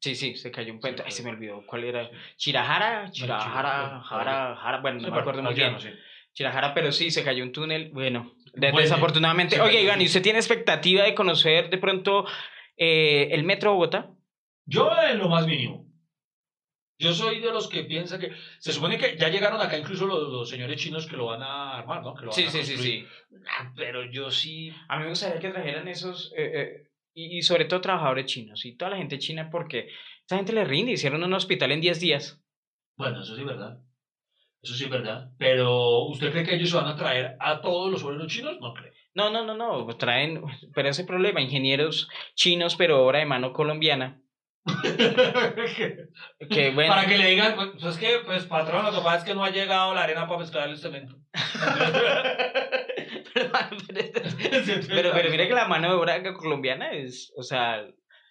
[0.00, 1.02] Sí, sí, se cayó un puente.
[1.04, 2.08] Ay, se me olvidó cuál era.
[2.36, 4.02] Chirajara, Chirajara, Chirajara.
[4.02, 5.76] Jara, Jara, bueno, no me acuerdo muy bien.
[6.32, 7.90] Chirajara, pero sí, se cayó un túnel.
[7.92, 9.60] Bueno, de- desafortunadamente.
[9.60, 9.82] Oye.
[9.82, 12.26] Iván, ¿y usted tiene expectativa de conocer de pronto
[12.76, 14.10] eh, el Metro Bogotá?
[14.66, 15.86] Yo en lo más mínimo.
[17.00, 20.28] Yo soy de los que piensa que se supone que ya llegaron acá incluso los,
[20.30, 22.12] los señores chinos que lo van a armar, ¿no?
[22.14, 23.06] Que lo van a construir.
[23.56, 24.72] Ah, Pero yo sí.
[24.88, 28.64] A mí me gustaría que trajeran esos, eh, eh, y, y sobre todo trabajadores chinos,
[28.66, 29.90] y toda la gente china, porque
[30.26, 32.42] esa gente le rinde, hicieron un hospital en 10 días.
[32.96, 33.78] Bueno, eso sí es verdad.
[34.68, 35.30] Eso sí es verdad.
[35.38, 38.58] Pero ¿usted cree que ellos van a traer a todos los obreros chinos?
[38.60, 38.92] No creo.
[39.14, 40.42] No, no, no, no, traen,
[40.74, 44.20] pero ese problema, ingenieros chinos, pero obra de mano colombiana,
[46.50, 49.16] que bueno, Para que le digan, pues, pues es que, pues patrón, lo que pasa
[49.16, 51.16] es que no ha llegado la arena para mezclar el cemento.
[53.88, 54.20] pero,
[54.88, 57.86] pero, pero mira que la mano de obra colombiana es, o sea,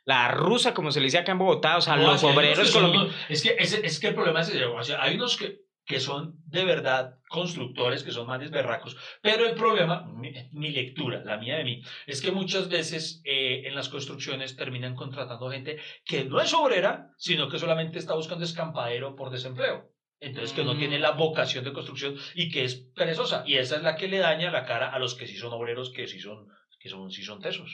[0.05, 2.73] la rusa, como se le dice acá en Bogotá, o sea, No, los obreros que
[2.73, 3.13] colombianos.
[3.27, 5.99] Es que, ese- es que el problema es ese, o sea, hay unos que, que
[5.99, 11.37] son de verdad constructores, que son manes berracos, pero el problema, mi, mi lectura, la
[11.37, 16.25] mía de mí, es que muchas veces eh, en las construcciones terminan contratando gente que
[16.25, 19.89] no es obrera, sino que solamente está buscando escampadero por desempleo.
[20.19, 20.79] Entonces, que no Mm.
[20.79, 23.43] tiene la vocación de construcción y que es perezosa.
[23.45, 25.91] Y esa es la que le daña la cara a los que sí son obreros,
[25.91, 26.47] que sí son,
[26.79, 27.69] que son, sí son tesos.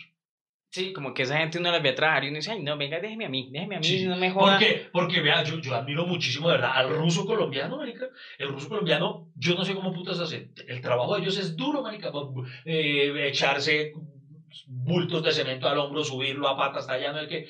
[0.74, 2.76] Sí, como que esa gente uno las ve a trabajar y uno dice, ay, no,
[2.76, 4.58] venga, déjeme a mí, déjeme a mí, Sí, no me joda.
[4.58, 8.08] Porque, porque vea, yo, yo admiro muchísimo, de verdad, al ruso colombiano, marica.
[8.40, 10.50] El ruso colombiano, yo no sé cómo putas hace.
[10.66, 12.12] El trabajo de ellos es duro, marica.
[12.66, 13.92] Eh, echarse
[14.66, 17.46] bultos de cemento al hombro, subirlo a pata hasta allá, no es que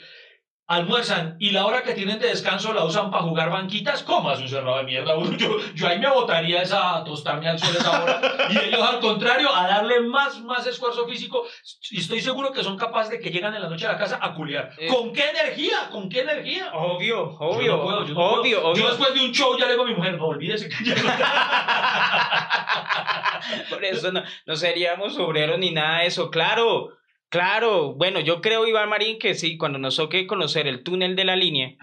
[0.76, 4.48] almuerzan y la hora que tienen de descanso la usan para jugar banquitas, comas un
[4.48, 5.14] cerrado de mierda.
[5.38, 8.22] Yo, yo ahí me botaría esa, a tostarme al sol esa hora.
[8.50, 11.44] Y ellos al contrario, a darle más, más esfuerzo físico.
[11.92, 14.20] Y estoy seguro que son capaces de que llegan en la noche a la casa
[14.22, 14.72] a culiar.
[14.78, 14.88] Eh.
[14.88, 15.90] ¿Con qué energía?
[15.92, 16.72] ¿Con qué energía?
[16.74, 18.72] Obvio, Yo obvio, no puedo, yo no obvio, puedo.
[18.72, 18.84] obvio.
[18.84, 20.96] Yo después de un show ya le digo a mi mujer, no olvídese que ya
[23.70, 26.30] Por eso no, no seríamos obreros ni nada de eso.
[26.30, 26.90] Claro,
[27.34, 27.96] claro.
[27.96, 31.36] Bueno, yo creo, Iván Marín, que sí, cuando nos toque conocer el túnel de la
[31.36, 31.76] línea,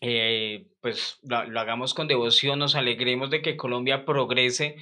[0.00, 4.76] eh, pues lo, hagamos con devoción, nos alegremos de que Colombia progrese,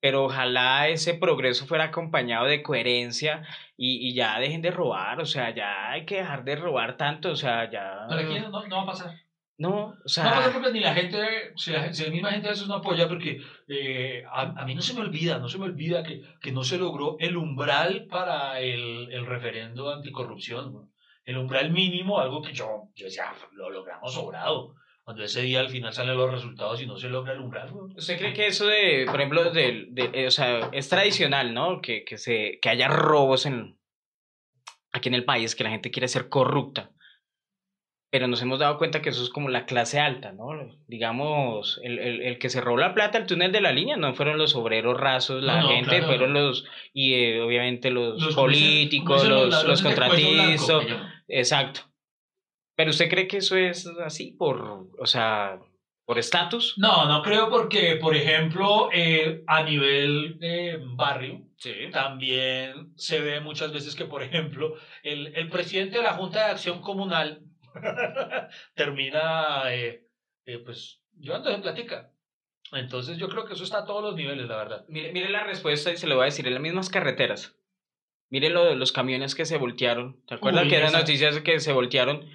[0.00, 5.54] pero ojalá ese progreso fuera acompañado de coherencia y, ya dejen de robar, o sea,
[5.54, 8.06] ya hay que dejar de robar tanto, o sea, ya...
[8.08, 9.25] Pero aquí no, no va a pasar.
[9.58, 10.24] No, o No sea...
[10.24, 11.18] pasar porque ni la gente,
[11.56, 14.74] si la, si la misma gente a veces no apoya, porque eh, a, a mí
[14.74, 18.06] no se me olvida, no se me olvida que, que no se logró el umbral
[18.10, 20.72] para el, el referendo anticorrupción.
[20.74, 20.90] ¿no?
[21.24, 24.74] El umbral mínimo, algo que yo, yo decía, "Ah, lo logramos sobrado.
[25.02, 27.72] Cuando ese día al final salen los resultados y no se logra el umbral.
[27.72, 27.84] ¿no?
[27.96, 31.80] ¿Usted cree que eso de, por ejemplo, de, de- eh, o sea, es tradicional, ¿no?
[31.80, 33.78] Que, que, se, que haya robos en,
[34.92, 36.90] aquí en el país, que la gente quiere ser corrupta.
[38.10, 40.48] Pero nos hemos dado cuenta que eso es como la clase alta, ¿no?
[40.86, 44.14] Digamos, el, el, el que se robó la plata al túnel de la línea no
[44.14, 46.06] fueron los obreros rasos, la No, no, gente, claro.
[46.06, 50.70] fueron los, y eh, obviamente los, políticos, los, los contratistas,
[51.28, 51.80] exacto.
[52.76, 55.58] Pero usted cree que eso es así por, o sea,
[56.04, 56.74] por estatus?
[56.78, 61.72] No, no creo porque, por ejemplo, eh, a nivel eh, barrio, Sí.
[61.90, 66.52] también se ve muchas veces que, por ejemplo, el, el presidente de la Junta de
[66.52, 67.40] Acción Comunal
[68.74, 70.06] termina, eh,
[70.46, 72.12] eh, pues, llevando de platica.
[72.72, 74.84] Entonces yo creo que eso está a todos los niveles, la verdad.
[74.88, 77.54] Mire, mire la respuesta y se lo voy a decir, en las mismas carreteras.
[78.28, 80.20] Mire lo de los camiones que se voltearon.
[80.28, 82.28] ¿Se acuerdan Uy, que eran noticias que se voltearon?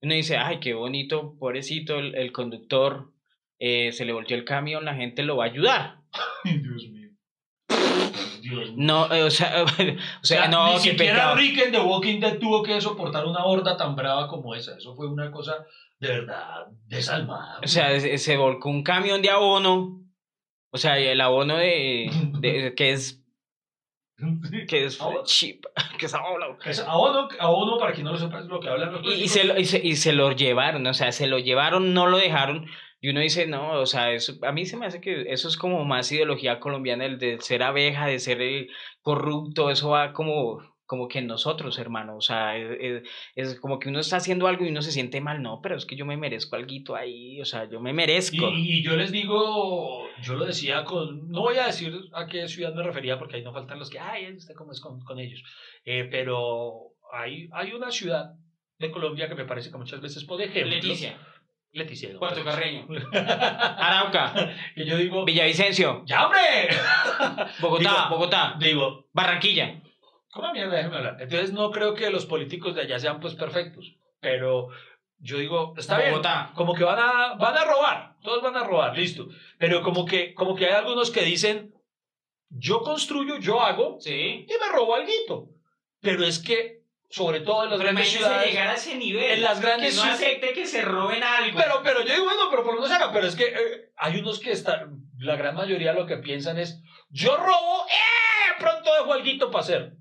[0.00, 3.12] Uno dice, ay, qué bonito, pobrecito el, el conductor.
[3.60, 5.98] eh, se le volteó el camión, la gente lo va a ayudar.
[6.44, 6.97] Dios mío.
[8.48, 8.74] Dios mío.
[8.76, 11.36] No, eh, o sea, o sea, no, ni qué siquiera pecado.
[11.36, 14.76] Rick en The Walking Dead tuvo que soportar una horda tan brava como esa.
[14.76, 15.64] Eso fue una cosa
[16.00, 17.60] de verdad desalmada.
[17.64, 20.02] O sea, se, se volcó un camión de abono.
[20.70, 23.22] O sea, el abono de, de- que es
[24.68, 25.64] que es cheap,
[25.98, 26.58] que es abono.
[26.64, 29.44] Es abono, abono, para quien no lo sepa, es lo que hablan los Y, se,
[29.44, 32.66] lo- y, se, y se lo llevaron, o sea, se lo llevaron, no lo dejaron.
[33.00, 35.56] Y uno dice, no, o sea, eso, a mí se me hace que eso es
[35.56, 38.40] como más ideología colombiana, el de ser abeja, de ser
[39.02, 42.16] corrupto, eso va como, como que en nosotros, hermano.
[42.16, 45.20] O sea, es, es- es como que uno está haciendo algo y uno se siente
[45.20, 48.48] mal, no, pero es que yo me merezco algo ahí, o sea, yo me merezco.
[48.50, 52.48] Y, y yo les digo, yo lo decía con, no voy a decir a qué
[52.48, 55.18] ciudad me refería porque ahí no faltan los que, ay, usted cómo es con, con
[55.20, 55.42] ellos,
[55.84, 58.32] Eh, pero hay, hay una ciudad
[58.78, 61.18] de Colombia que me parece que muchas veces, por ejemplo, Leticia,
[61.72, 62.12] Leticia.
[62.12, 62.42] no, Puerto.
[62.44, 64.32] Carreño, Arauca,
[64.74, 66.40] que yo digo, Villavicencio, ¡ya hombre!
[67.60, 69.80] Bogotá, Digo- Bogotá, digo, Barranquilla.
[70.32, 70.76] ¿cómo mierda?
[70.76, 71.16] Déjeme hablar.
[71.20, 74.68] Entonces no creo que los políticos de allá sean pues perfectos, pero
[75.18, 76.10] yo digo, está bien.
[76.12, 76.52] Bogotá.
[76.54, 79.28] como que van a, van a robar, todos van a robar, listo.
[79.58, 81.74] Pero como que, como que hay algunos que dicen,
[82.50, 84.46] yo construyo, yo hago Sí.
[84.48, 85.50] y me robo algo.
[86.00, 86.77] Pero es que,
[87.10, 88.50] sobre todo en las Pero grandes ciudades...
[88.50, 89.30] llegar a ese nivel.
[89.30, 91.58] en las grandes que no acepte que se roben algo.
[91.58, 93.12] Pero, pero yo digo, bueno, pero por lo menos haga.
[93.12, 96.82] Pero es que eh, hay unos que están, la gran mayoría lo que piensan es,
[97.10, 98.60] yo robo, ¡eh!
[98.60, 99.92] Pronto dejo algo para hacer.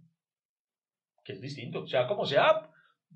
[1.23, 2.69] Que es distinto, sea como sea,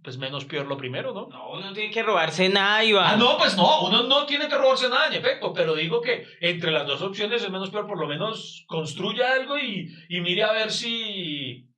[0.04, 1.28] pues menos peor lo primero, ¿no?
[1.28, 3.14] No, uno no tiene que robarse nada, Iván.
[3.14, 6.26] Ah, no, pues no, uno no tiene que robarse nada, en efecto, pero digo que
[6.40, 10.44] entre las dos opciones es menos peor, por lo menos construya algo y, y mire
[10.44, 11.71] a ver si,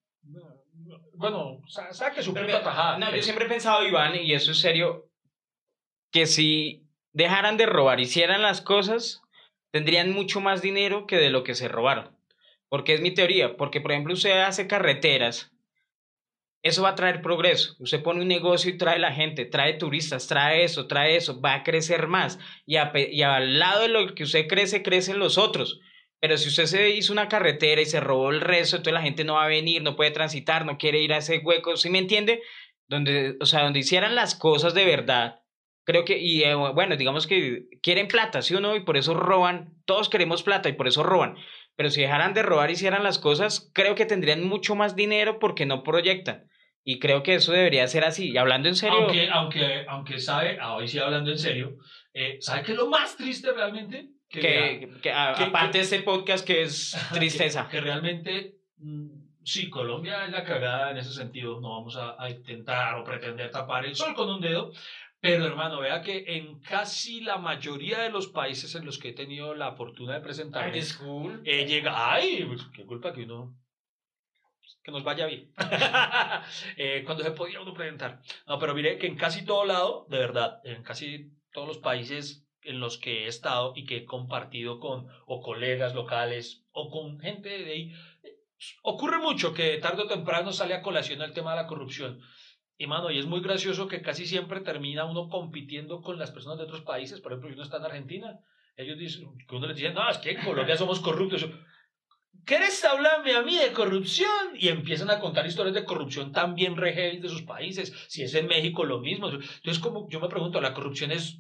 [1.14, 2.98] bueno, sa- saque su puta tajada.
[2.98, 3.26] No, yo pues.
[3.26, 5.10] siempre he pensado, Iván, y eso es serio,
[6.12, 9.22] que si dejaran de robar, hicieran las cosas,
[9.72, 12.16] tendrían mucho más dinero que de lo que se robaron.
[12.70, 13.56] Porque es mi teoría.
[13.58, 15.52] Porque, por ejemplo, usted hace carreteras.
[16.64, 17.76] Eso va a traer progreso.
[17.80, 21.56] Usted pone un negocio y trae la gente, trae turistas, trae eso, trae eso, va
[21.56, 22.40] a crecer más.
[22.66, 25.82] Y, a y al lado de lo que usted crece, crecen los otros.
[26.24, 29.26] Pero si usted se hizo una carretera y se robó el resto, entonces la gente
[29.26, 31.98] no va a venir, no puede transitar, no quiere ir a ese hueco, ¿sí me
[31.98, 32.42] entiende?
[32.88, 35.42] Donde, o sea, donde hicieran las cosas de verdad.
[35.84, 38.74] Creo que, y eh, bueno, digamos que quieren plata, ¿sí o no?
[38.78, 39.74] Y por eso roban.
[39.84, 41.36] Todos queremos plata y por eso roban.
[41.76, 45.40] Pero si dejaran de robar y hicieran las cosas, creo que tendrían mucho más dinero
[45.40, 46.50] porque no proyectan.
[46.86, 48.32] Y creo que eso debería ser así.
[48.32, 51.76] Y hablando en serio, Aunque, aunque, aunque sabe, ah, hoy sí hablando en serio,
[52.14, 54.08] eh, ¿sabe qué es lo más triste realmente?
[54.42, 57.66] Que, que a- que- aparte de este podcast que es tristeza.
[57.66, 59.08] Que, que realmente, mm,
[59.44, 61.60] sí, Colombia es la cagada en ese sentido.
[61.62, 64.72] No vamos a, a intentar o pretender tapar el sol con un dedo.
[65.20, 69.14] Pero hermano, vea que en casi la mayoría de los países en los que he
[69.14, 70.72] tenido la fortuna de presentarme,
[71.46, 73.56] eh, llega, ay, pues, qué culpa que uno,
[74.84, 75.50] que nos vaya bien.
[76.76, 78.20] Eh, cuando se podía uno presentar.
[78.48, 82.46] No, pero mire que en casi todo lado, de verdad, en casi todos los países
[82.66, 87.20] en los que he estado y que he compartido con o colegas locales o con
[87.20, 87.94] gente de ahí,
[88.82, 92.22] ocurre mucho que tarde o temprano sale a colación el tema de la corrupción.
[92.78, 96.58] Y mano, y es muy gracioso que casi siempre termina uno compitiendo con las personas
[96.58, 97.22] de otros países.
[97.22, 98.40] Por ejemplo, si uno está en Argentina,
[98.76, 101.46] ellos dicen, que uno les dice, no, es que en Colombia somos corruptos.
[102.46, 104.56] ¿Quieres hablarme a mí de corrupción?
[104.56, 107.94] Y empiezan a contar historias de corrupción también re heavy de sus países.
[108.10, 109.30] Si es en México, lo mismo.
[109.30, 111.40] Entonces, como yo me pregunto, la corrupción es.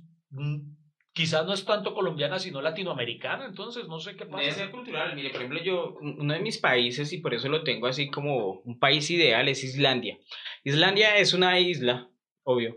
[1.13, 3.45] Quizás no es tanto colombiana, sino latinoamericana.
[3.45, 4.41] Entonces, no sé qué pasa.
[4.41, 5.15] Debe ser cultural.
[5.15, 8.61] Mire, por ejemplo, yo, uno de mis países, y por eso lo tengo así como
[8.65, 10.17] un país ideal, es Islandia.
[10.63, 12.09] Islandia es una isla,
[12.43, 12.75] obvio,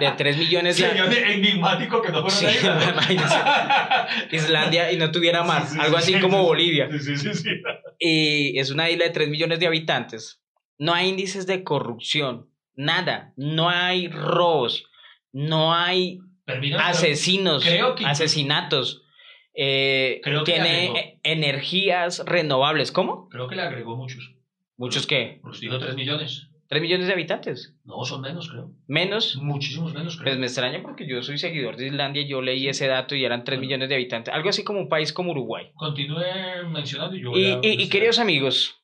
[0.00, 2.46] de 3 millones de Señor enigmático que no Sí,
[2.92, 3.36] imagínese.
[4.32, 6.42] Islandia y no tuviera mar, Sí, sí, algo sí, así sí, como.
[6.42, 6.88] Bolivia.
[6.90, 7.50] Sí, sí, sí.
[8.00, 10.42] Y es una isla de 3 millones de habitantes.
[10.76, 13.32] No hay índices de corrupción, nada.
[13.36, 14.84] No hay robos,
[15.32, 16.20] no hay
[16.78, 19.02] Asesinos, creo que- asesinatos.
[19.60, 20.96] Eh, Creo que tiene agregó.
[20.98, 22.92] e- energías renovables.
[22.92, 23.28] ¿Cómo?
[23.28, 24.34] Creo que le agregó muchos.
[24.76, 25.40] ¿Muchos qué?
[25.42, 26.48] Pues dijo 3 millones.
[26.68, 27.74] 3 millones de habitantes.
[27.84, 28.70] No, son menos, creo.
[28.86, 29.36] Menos.
[29.36, 30.26] Muchísimos menos, creo.
[30.26, 33.42] Pues me extraña porque yo soy seguidor de Islandia yo leí ese dato y eran
[33.42, 33.66] 3 Bueno.
[33.66, 34.32] millones de habitantes.
[34.32, 35.72] Algo así como un país como Uruguay.
[35.74, 36.22] Continúe
[36.70, 37.60] mencionando y yo voy Y, a...
[37.62, 38.76] y- y queridos amigos,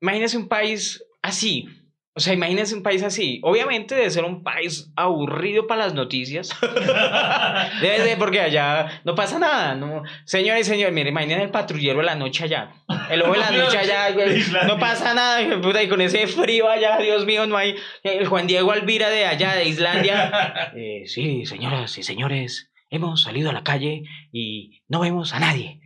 [0.00, 1.66] imagínense un país así.
[2.12, 3.40] O sea, imagínense un país así.
[3.44, 6.50] Obviamente debe ser un país aburrido para las noticias.
[7.80, 9.76] Debe ser porque allá no pasa nada.
[9.76, 10.02] No.
[10.24, 12.72] Señores y señores, miren, imaginen el patrullero de la noche allá.
[13.08, 14.42] El ojo de la noche allá, güey.
[14.66, 17.76] No pasa nada, puta, y con ese frío allá, Dios mío, no hay.
[18.02, 20.32] El Juan Diego Alvira de allá, de Islandia.
[20.76, 25.79] Eh, sí, señoras y señores, hemos salido a la calle y no vemos a nadie.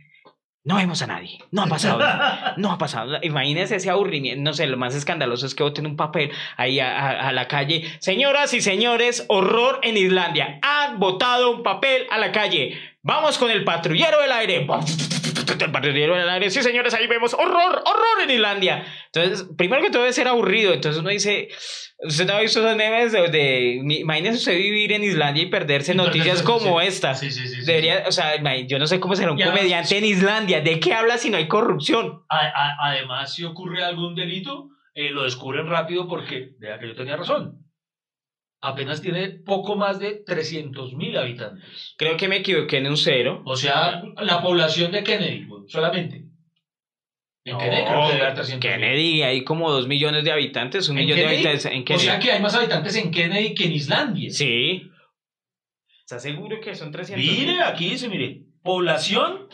[0.65, 1.37] No vemos a nadie.
[1.51, 2.55] No ha pasado nada.
[2.57, 3.19] No ha pasado.
[3.21, 4.41] Imagínense ese aburrimiento.
[4.41, 7.83] No sé, lo más escandaloso es que boten un papel ahí a, la calle.
[7.99, 10.57] Señoras y señores, horror en Islandia.
[10.63, 12.79] Han botado un papel a la calle.
[13.03, 14.67] Vamos con el patrullero del aire.
[15.47, 16.49] El patrullero del aire.
[16.49, 18.85] Sí, señores, ahí vemos horror, horror en Islandia.
[19.13, 20.73] Entonces, primero que todo debe ser aburrido.
[20.73, 21.49] Entonces uno dice,
[21.99, 25.93] usted no ha visto esos memes de, de imagínese usted vivir en Islandia y perderse
[25.93, 26.87] Y noticias como sí.
[26.87, 27.15] esta.
[27.15, 27.65] Sí, sí, sí.
[27.65, 28.03] Debería, sí.
[28.07, 28.35] o sea,
[28.67, 30.61] yo no sé cómo será un además- comediante en Islandia.
[30.61, 32.21] ¿De qué habla si no hay corrupción?
[32.29, 36.95] A- a- además, si ocurre algún delito, eh, lo descubren rápido porque, vea que yo
[36.95, 37.64] tenía razón,
[38.65, 41.93] apenas tiene poco más de 300.000 habitantes.
[41.97, 43.41] Creo que me equivoqué en un cero.
[43.45, 46.23] O sea, la población de Kennedy, solamente.
[47.47, 48.59] En No, Kennedy creo que debe haber 300.000.
[48.59, 52.05] Kennedy, hay como dos millones de habitantes, un ¿En millón de habitantes en O Kennedy.
[52.05, 54.31] sea que hay más habitantes en Kennedy que en Islandia.
[54.31, 54.83] Sí.
[56.01, 57.23] ¿Estás seguro que son 300?
[57.25, 59.47] Mire, aquí dice, mire, población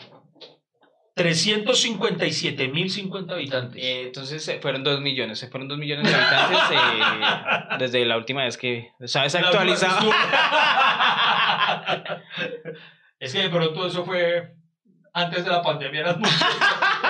[1.22, 3.82] 357.050 habitantes.
[3.82, 6.76] Eh, entonces eh, fueron dos millones, se fueron dos millones de habitantes eh,
[7.78, 9.36] desde la última vez que, ¿sabes?
[9.36, 10.10] Actualizado.
[13.20, 14.56] es que de pronto eso fue
[15.12, 16.00] antes de la pandemia.
[16.00, 16.34] Eran muchos.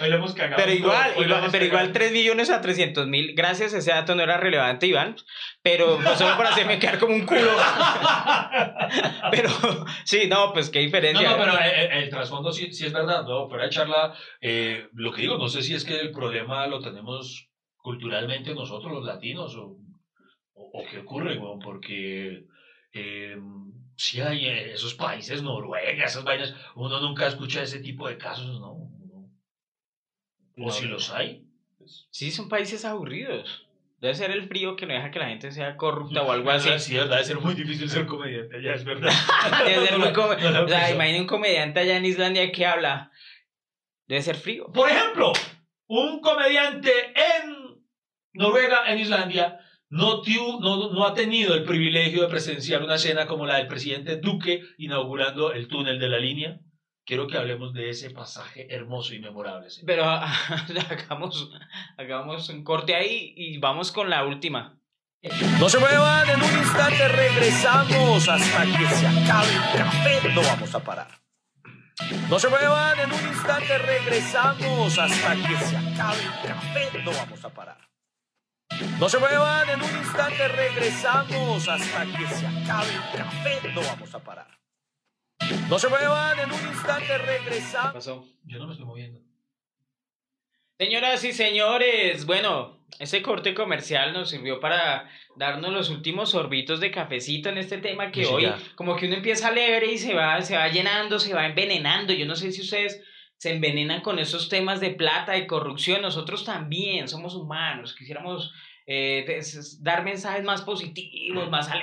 [0.00, 0.56] Hoy lo hemos cagado.
[0.56, 1.12] Pero igual,
[1.50, 1.92] pero igual cagado.
[1.92, 5.16] 3 millones a 300 mil, gracias, ese dato no era relevante, Iván,
[5.62, 7.50] pero pues, solo para hacerme quedar como un culo.
[9.30, 9.50] pero
[10.04, 11.30] sí, no, pues qué No, diferencia.
[11.30, 13.48] no, pero eh, eh, el, trasfondo sí, sí es verdad, ¿no?
[13.48, 16.80] Fuera de charla, eh, lo que digo, no sé si es que el problema lo
[16.80, 19.76] tenemos culturalmente nosotros los latinos o,
[20.54, 22.44] o, o qué ocurre, porque
[22.92, 23.36] eh,
[23.96, 28.60] sí hay eh, esos países, Noruega, esas vainas, uno nunca escucha ese tipo de casos,
[28.60, 28.87] ¿no?
[30.58, 30.70] O No.
[30.72, 31.44] si los hay.
[31.78, 33.64] pues, Sí, son países aburridos.
[34.00, 36.70] Debe ser el frío que no deja que la gente sea corrupta o algo así.
[36.78, 39.10] Sí, verdad, debe ser muy difícil ser comediante, ya es verdad.
[39.66, 43.10] Debe ser muy lo O sea, imagina un comediante allá en Islandia que habla.
[44.06, 44.66] Debe ser frío.
[44.72, 45.32] Por ejemplo,
[45.88, 47.82] un comediante en
[48.32, 49.58] Noruega, en Islandia,
[49.90, 53.66] no, tiu- no, no ha tenido el privilegio de presenciar una escena como la del
[53.66, 56.60] presidente Duque inaugurando el túnel de la línea.
[57.08, 59.70] Quiero que hablemos de ese pasaje hermoso y memorable.
[59.70, 59.86] señor.
[59.86, 60.04] Pero
[60.90, 61.50] hagamos,
[61.96, 64.78] hagamos un corte ahí y vamos con la última.
[65.58, 70.28] No se muevan, en un instante regresamos hasta que se acabe el café.
[70.34, 71.08] No vamos a parar.
[72.28, 77.02] No se muevan, en un instante regresamos hasta que se acabe el café.
[77.04, 77.78] No vamos a parar.
[79.00, 83.72] No se muevan, en un instante regresamos hasta que se acabe el café.
[83.72, 84.57] No vamos a parar.
[85.68, 87.92] No se muevan, en un instante ¿Qué regresamos.
[87.92, 88.26] pasó?
[88.44, 89.20] Yo no me estoy moviendo.
[90.78, 96.90] Señoras y señores, bueno, ese corte comercial nos sirvió para darnos los últimos sorbitos de
[96.90, 98.58] cafecito en este tema que Sí, hoy, ya.
[98.76, 102.12] como que uno empieza alegre y se va, se va llenando, se va envenenando.
[102.12, 103.02] Yo no sé si ustedes
[103.36, 106.00] se envenenan con esos temas de plata, de corrupción.
[106.02, 108.52] Nosotros también somos humanos, quisiéramos
[108.90, 109.40] eh,
[109.80, 111.82] dar mensajes más positivos, más Re-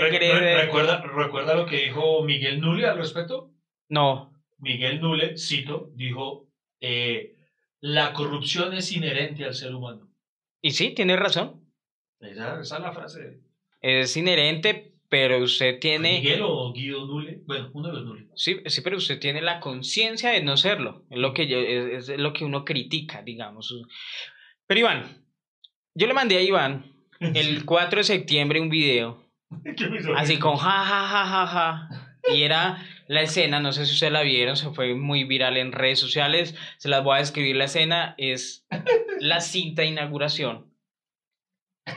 [0.00, 0.40] alegres.
[0.40, 3.52] re- ¿Recuerda, ¿Recuerda lo que dijo Miguel Nule al respecto?
[3.88, 6.48] No, Miguel Nule, cito, dijo,
[6.80, 7.36] eh,
[7.80, 10.08] la corrupción es inherente al ser humano.
[10.60, 11.64] y sí, tiene razón.
[12.20, 13.40] Esa, esa es la frase.
[13.80, 16.20] Es inherente, pero usted tiene...
[16.20, 18.26] Miguel o Guido Nule, bueno, uno de los Nule.
[18.34, 21.04] Sí, sí, pero usted tiene la conciencia de no serlo.
[21.10, 23.74] Es lo que yo, es, es lo que uno critica, digamos.
[24.66, 25.19] Pero Iván,
[26.00, 26.84] yo le mandé a Iván
[27.20, 29.22] el 4 de septiembre un video,
[30.16, 31.88] así con ja, ja, ja, ja, ja.
[32.32, 35.72] Y era la escena, no sé si ustedes la vieron, se fue muy viral en
[35.72, 36.54] redes sociales.
[36.76, 37.56] Se las voy a describir.
[37.56, 38.66] La escena es
[39.20, 40.70] la cinta de inauguración.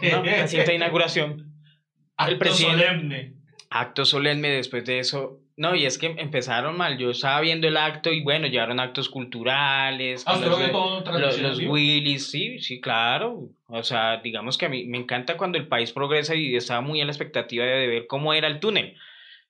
[0.02, 0.24] ¿no?
[0.24, 1.54] La cinta de inauguración.
[2.18, 3.34] Acto el presidente- solemne.
[3.70, 5.40] acto solemne después de eso.
[5.56, 6.98] No, y es que empezaron mal.
[6.98, 10.24] Yo estaba viendo el acto y bueno, llevaron actos culturales.
[10.26, 10.68] Ah, con ¿usted lo los,
[11.16, 11.70] en los, los en?
[11.70, 13.50] Willys, sí, sí, claro.
[13.68, 17.02] O sea, digamos que a mí me encanta cuando el país progresa y estaba muy
[17.02, 18.96] a la expectativa de ver cómo era el túnel.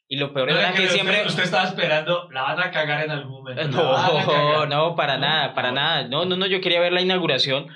[0.09, 1.25] Y lo peor No, era es que usted- siempre...
[1.25, 3.63] Usted estaba esperando, la van a cagar en algún momento.
[3.69, 5.75] No, no, para No, nada, para no.
[5.75, 6.07] nada.
[6.09, 7.67] No, no, no, yo quería ver la inauguración.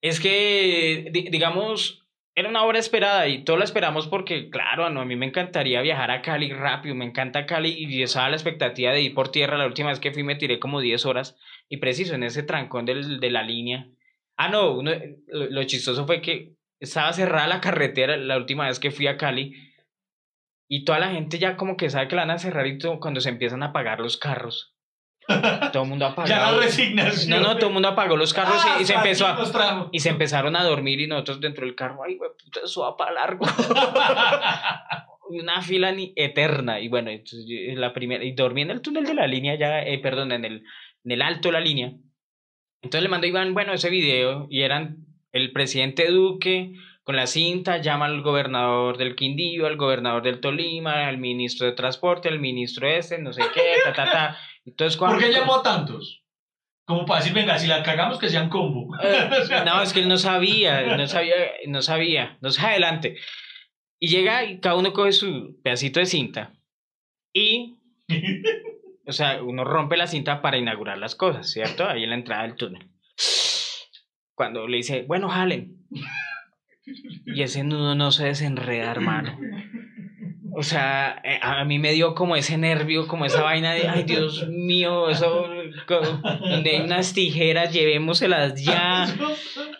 [0.00, 2.01] Es que, di- digamos,
[2.34, 5.82] era una obra esperada y todo la esperamos porque, claro, no, a mí me encantaría
[5.82, 9.58] viajar a Cali rápido, me encanta Cali y estaba la expectativa de ir por tierra.
[9.58, 11.36] La última vez que fui me tiré como 10 horas
[11.68, 13.86] y preciso en ese trancón del, de la línea.
[14.36, 14.92] Ah, no, uno-
[15.26, 19.16] lo, lo chistoso fue que estaba cerrada la carretera la última vez que fui a
[19.18, 19.52] Cali
[20.68, 22.98] y toda la gente ya como que sabe que la van a cerrar y todo,
[22.98, 24.74] cuando se empiezan a apagar los carros.
[25.72, 26.28] Todo el mundo apagó.
[26.28, 27.30] Ya la resignación.
[27.30, 30.00] No, no, todo el mundo apagó los carros y- Ah, y, se empezó a, y
[30.00, 33.12] se empezaron a dormir y nosotros dentro del carro, ay, güey, puta, eso va para
[33.12, 33.44] largo.
[35.28, 36.80] una fila ni eterna.
[36.80, 37.46] Y bueno, entonces
[37.76, 40.64] la primera, y dormí en el túnel de la línea ya, eh, perdón, en el,
[41.04, 41.92] en el alto de la línea.
[42.82, 46.72] Entonces le mandó Iván, bueno, ese video, y eran el presidente Duque
[47.04, 51.72] con la cinta, llama al gobernador del Quindío, al gobernador del Tolima, al ministro de
[51.72, 54.38] Transporte, al ministro este, no sé qué, ta, ta, ta.
[54.64, 56.22] Entonces, ¿Por qué llamó a tantos?
[56.84, 58.94] Como para decir, venga, si la cagamos, que sean combo.
[59.02, 59.30] Eh,
[59.64, 61.34] No, es que él no sabía, no sabía,
[61.66, 63.16] no sabía, no adelante.
[63.98, 66.52] Y llega y cada uno coge su pedacito de cinta
[67.32, 67.78] y,
[69.06, 71.88] o sea, uno rompe la cinta para inaugurar las cosas, ¿cierto?
[71.88, 72.90] Ahí en la entrada del túnel.
[74.34, 75.86] Cuando le dice, bueno, jalen.
[77.26, 79.38] Y ese nudo no se desenreda, hermano.
[80.54, 84.02] O sea, eh, a mí me dio como ese nervio, como esa vaina de, ay,
[84.02, 85.48] Dios mío, eso,
[86.40, 89.06] donde hay unas tijeras, llevémoselas ya.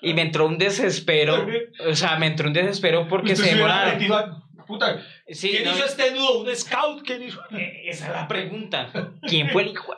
[0.01, 1.47] Y me entró un desespero,
[1.89, 3.95] o sea, me entró un desespero porque se se hubiera demora.
[3.95, 6.41] metido a- Puta, Sí, ¿quién no, hizo este nudo?
[6.43, 7.03] ¿Un scout?
[7.05, 7.41] ¿Quién hizo?
[7.51, 8.89] eh, esa es la pregunta.
[9.29, 9.93] ¿Quién fue el hijo?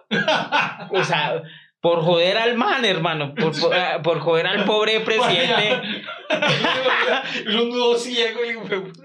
[0.90, 1.42] O sea,
[1.84, 5.82] por joder al man, hermano, por, por, ah, por joder al pobre presidente.
[7.46, 8.40] Es un nudo ciego.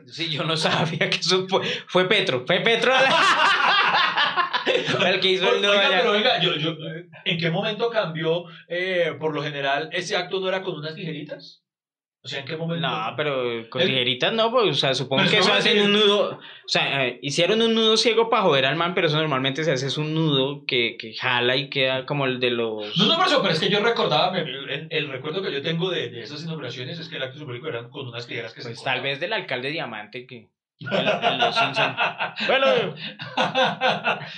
[0.07, 2.93] Sí, yo no sabía que eso fue, fue Petro, fue Petro
[5.05, 6.73] el que hizo el nudo Oiga, pero oiga, yo, yo,
[7.25, 8.45] ¿en qué momento cambió?
[8.69, 11.61] eh, por lo general, ese acto no era con unas tijeritas.
[12.21, 12.85] O sea, ¿en qué momento?
[12.85, 15.93] No, pero con tijeritas no, pues, o sea, supongo Pero que es eso hacen un
[15.93, 19.63] nudo, o sea, eh, hicieron un nudo ciego para joder al man, pero eso normalmente
[19.63, 22.97] se hace es un nudo que, que jala y queda como el de los...
[22.97, 25.89] No, no, eso, pero es que yo recordaba, me- el, el recuerdo que yo tengo
[25.89, 28.77] de, de esas inauguraciones es que el acto simbólico eran con unas tijeras que Pues
[28.79, 30.49] se tal vez del alcalde Diamante que...
[30.81, 31.05] Bueno,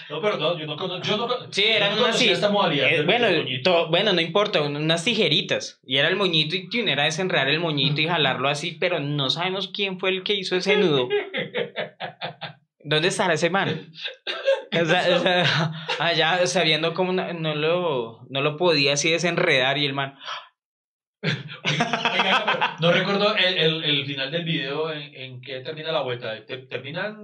[0.10, 1.04] no, pero no, yo no conozco.
[1.08, 2.92] Yo no, Sí, eran no unas esta modalidad.
[2.92, 3.28] Eh, bueno,
[3.64, 5.80] to- no importa, un- unas tijeritas.
[5.86, 9.30] Y era el moñito y tun, era desenredar el moñito y jalarlo así, pero no
[9.30, 11.08] sabemos quién fue el que hizo ese nudo.
[12.84, 13.92] ¿Dónde estará ese man?
[14.74, 19.78] O sea, o sea, allá sabiendo cómo no, no lo, no lo podía así desenredar
[19.78, 20.18] y el man...
[22.80, 26.46] No recuerdo el, el, el final del video en, en que termina la vuelta.
[26.46, 27.18] Te- ¿Terminan?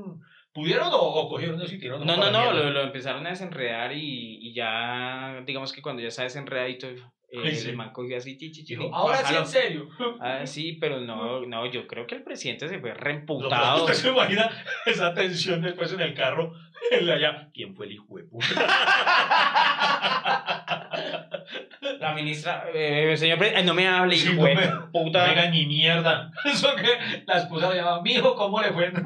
[0.54, 2.06] ¿Pudieron o, o cogieron y tiraron?
[2.06, 6.08] No, no, no, lo, lo empezaron a desenredar y, y ya, digamos que cuando ya
[6.08, 6.98] está desenredadito, eh,
[7.44, 7.70] Ay, sí.
[7.70, 9.40] el man cogió así, chi, chi, chi, Dijo, y ahora sí, bájalo".
[9.42, 9.88] en serio.
[10.20, 13.84] Ah, sí, pero no, no, yo creo que el presidente se fue reemputado.
[13.86, 14.50] ¿Usted se imagina
[14.88, 16.52] esa tensión después en el carro?
[16.90, 18.48] En la allá, ¿quién fue el hijo de puta?
[22.00, 25.30] La ministra, eh, señor presidente, no me hable, Sí, hijo no me- puta.
[25.30, 26.32] Oiga, ni mierda.
[26.46, 28.92] Eso que la esposa le llama, mijo, ¿cómo le fue?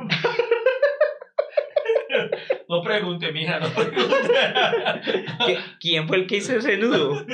[2.68, 4.34] No pregunte, mija, no pregunte.
[5.46, 7.14] ¿Qué- ¿Quién fue el que hizo ese nudo?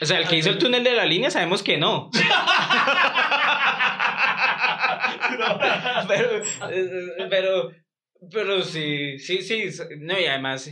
[0.00, 2.10] O sea, el que hizo el túnel de la línea sabemos que no.
[6.08, 6.28] Pero,
[6.70, 7.70] eh, pero,
[8.30, 9.68] pero sí, sí, sí.
[10.00, 10.70] No, y además,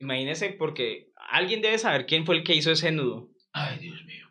[0.00, 3.28] imagínese porque alguien debe saber quién fue el que hizo ese nudo.
[3.52, 4.28] Ay, Dios mío.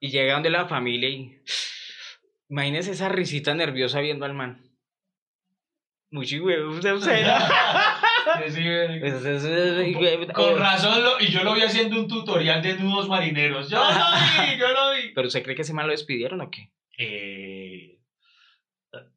[0.00, 1.38] Y llega donde la familia y.
[2.48, 4.62] Imagínese esa risita nerviosa viendo al man.
[6.10, 6.84] Mucho huevo, es-
[10.32, 13.68] Con razón, lo- y yo lo vi haciendo un tutorial de nudos marineros.
[13.68, 15.08] Yo lo vi, yo lo vi.
[15.14, 16.70] ¿Pero usted cree que ese man lo despidieron o qué?
[16.98, 17.95] Eh,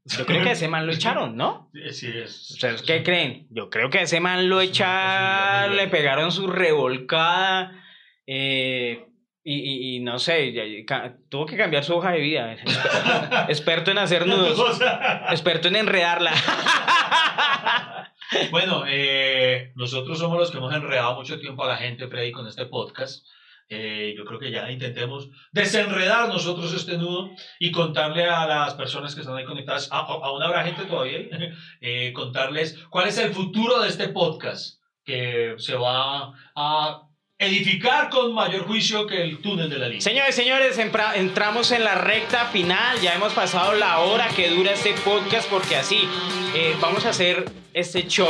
[0.06, 1.70] Yo creo que a ese man lo echaron, ¿no?
[1.92, 2.52] sí, es.
[2.52, 3.48] ¿Ustedes qué creen?
[3.50, 7.72] Yo creo que a ese man lo echaron, le pegaron su revolcada.
[8.28, 9.06] eh,
[9.44, 12.56] y, y- y no sé, ya- tuvo que cambiar su hoja de vida.
[13.48, 16.32] Experto en hacer nudos, O sea, experto en enredarla.
[18.52, 22.48] Bueno, eh, nosotros somos los que hemos enredado mucho tiempo a la gente, Freddy, con
[22.48, 23.26] este podcast.
[23.72, 29.14] Eh, yo creo que ya intentemos desenredar nosotros este nudo y contarle a las personas
[29.14, 31.20] que están ahí conectadas, aún habrá gente todavía,
[31.82, 37.04] eh, contarles cuál es el futuro de este podcast, que se va a
[37.38, 40.02] edificar con mayor juicio que el túnel de la línea.
[40.02, 43.00] Señores, señores, entramos en la recta final.
[43.02, 46.02] Ya hemos pasado la hora que dura este podcast porque así
[46.54, 48.28] eh, vamos a hacer este show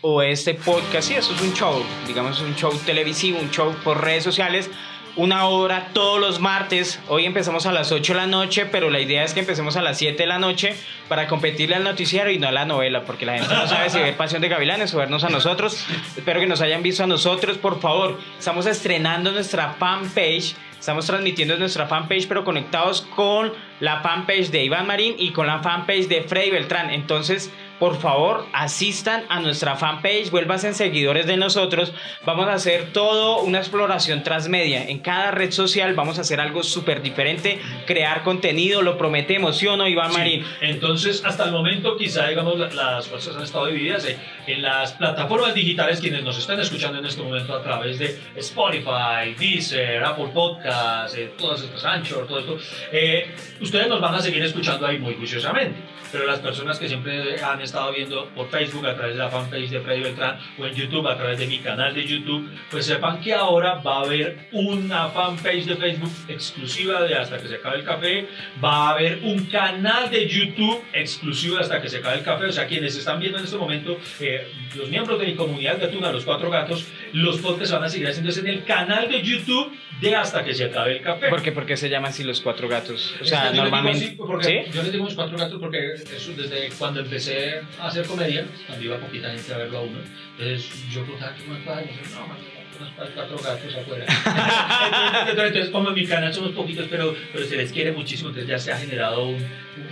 [0.00, 1.08] o este podcast.
[1.08, 4.70] Sí, eso es un show, digamos, un show televisivo, un show por redes sociales.
[5.16, 7.00] Una hora todos los martes.
[7.08, 9.82] Hoy empezamos a las 8 de la noche, pero la idea es que empecemos a
[9.82, 10.76] las 7 de la noche
[11.08, 13.98] para competirle al noticiero y no a la novela, porque la gente no sabe si
[13.98, 15.84] ver Pasión de Gavilanes o vernos a nosotros.
[16.16, 18.16] Espero que nos hayan visto a nosotros, por favor.
[18.38, 20.54] Estamos estrenando nuestra fanpage.
[20.78, 25.48] Estamos transmitiendo en nuestra fanpage, pero conectados con la fanpage de Iván Marín y con
[25.48, 26.90] la fanpage de Freddy Beltrán.
[26.90, 31.92] Entonces, por favor, asistan a nuestra fanpage, vuélvanse seguidores de nosotros.
[32.24, 34.88] Vamos a hacer todo una exploración transmedia.
[34.88, 39.66] En cada red social vamos a hacer algo súper diferente, crear contenido, lo prometemos, ¿sí
[39.66, 40.44] o no, Iván Sí, Marín?
[40.60, 44.18] Entonces, hasta el momento, quizá, digamos, la- las fuerzas han estado divididas eh,
[44.48, 49.34] en las plataformas digitales, quienes nos están escuchando en este momento a través de Spotify,
[49.38, 52.58] Deezer, Apple Podcasts, eh, todas estas, Anchor, todo esto.
[52.92, 53.30] eh,
[53.60, 55.76] ustedes nos van a seguir escuchando ahí muy juiciosamente.
[56.10, 59.68] Pero las personas que siempre han estado viendo por Facebook a través de la fanpage
[59.68, 63.20] de Freddy Beltrán o en YouTube a través de mi canal de YouTube, pues sepan
[63.20, 67.78] que ahora va a haber una fanpage de Facebook exclusiva de Hasta que se acabe
[67.78, 68.26] el café,
[68.62, 72.46] va a haber un canal de YouTube exclusivo de Hasta que se acabe el café,
[72.46, 74.37] o sea, quienes están viendo en este momento, eh,
[74.76, 78.40] los miembros de mi comunidad gatuna, los cuatro gatos, los podcasts van a seguir haciéndose
[78.40, 81.28] en el canal de YouTube de Hasta que se acabe el café.
[81.28, 83.14] ¿Por qué, por qué se llaman así los cuatro gatos?
[83.20, 84.14] O sea, que yo digo normalmente...
[84.16, 84.72] porque ¿Sí?
[84.72, 88.84] Yo les digo los cuatro gatos porque eso desde cuando empecé a hacer comedia, cuando
[88.84, 89.98] iba poquita gente a verlo a uno,
[90.38, 92.38] entonces yo preguntaba qué más padre, yo, no, man,
[92.78, 94.04] unos cuatro gatos afuera.
[95.20, 98.48] entonces, entonces, como en mi canal somos poquitos, pero, pero se les quiere muchísimo, entonces
[98.48, 99.44] ya se ha generado un,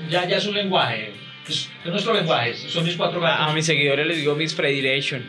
[0.08, 1.12] ya, ya es un lenguaje,
[1.48, 3.54] es, es nuestro lenguaje, son mis cuatro A, a gatos.
[3.54, 5.24] mis seguidores les digo mis Fredirection.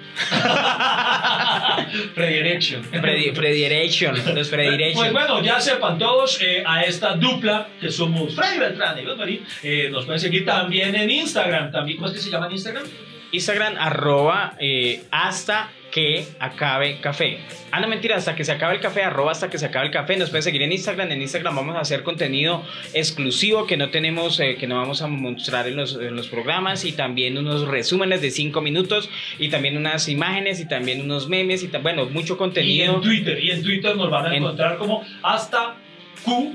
[2.16, 2.84] Predirection.
[2.92, 5.14] Fredi- Fredirection, los Pues Fredirection.
[5.14, 9.46] bueno, ya sepan todos eh, a esta dupla que somos Freddy Beltrán y Iván Marín.
[9.64, 11.72] eh, nos pueden seguir también en Instagram.
[11.72, 12.84] También, ¿Cómo es que se llama en Instagram?
[13.32, 17.40] Instagram arroba eh, hasta que acabe café.
[17.72, 19.92] Ah, no mentira, hasta que se acabe el café, arroba hasta que se acabe el
[19.92, 20.16] café.
[20.18, 21.12] Nos pueden seguir en Instagram.
[21.12, 22.64] En Instagram vamos a hacer contenido
[22.94, 26.84] exclusivo que no tenemos, eh, que no vamos a mostrar en los, en los programas
[26.86, 29.10] y también unos resúmenes de 5 minutos
[29.40, 32.96] y también unas imágenes y también unos memes y bueno, mucho Y contenido.
[32.96, 33.44] en Twitter.
[33.44, 35.76] Y en Twitter nos van a En- encontrar como hasta
[36.24, 36.54] Q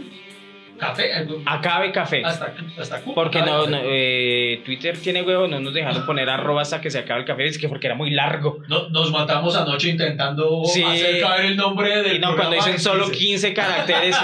[0.83, 1.13] Café.
[1.47, 2.25] Acabe café.
[2.25, 3.15] Hasta, hasta Q.
[3.15, 7.21] Porque no, eh, Twitter tiene huevo, no nos dejaron poner arroba hasta que se acabe
[7.21, 8.59] el café, es que porque era muy largo.
[8.69, 10.83] No- nos matamos anoche intentando Sí.
[10.83, 13.19] hacer caber el nombre del Y no, cuando dicen en solo 15.
[13.19, 14.17] 15 caracteres,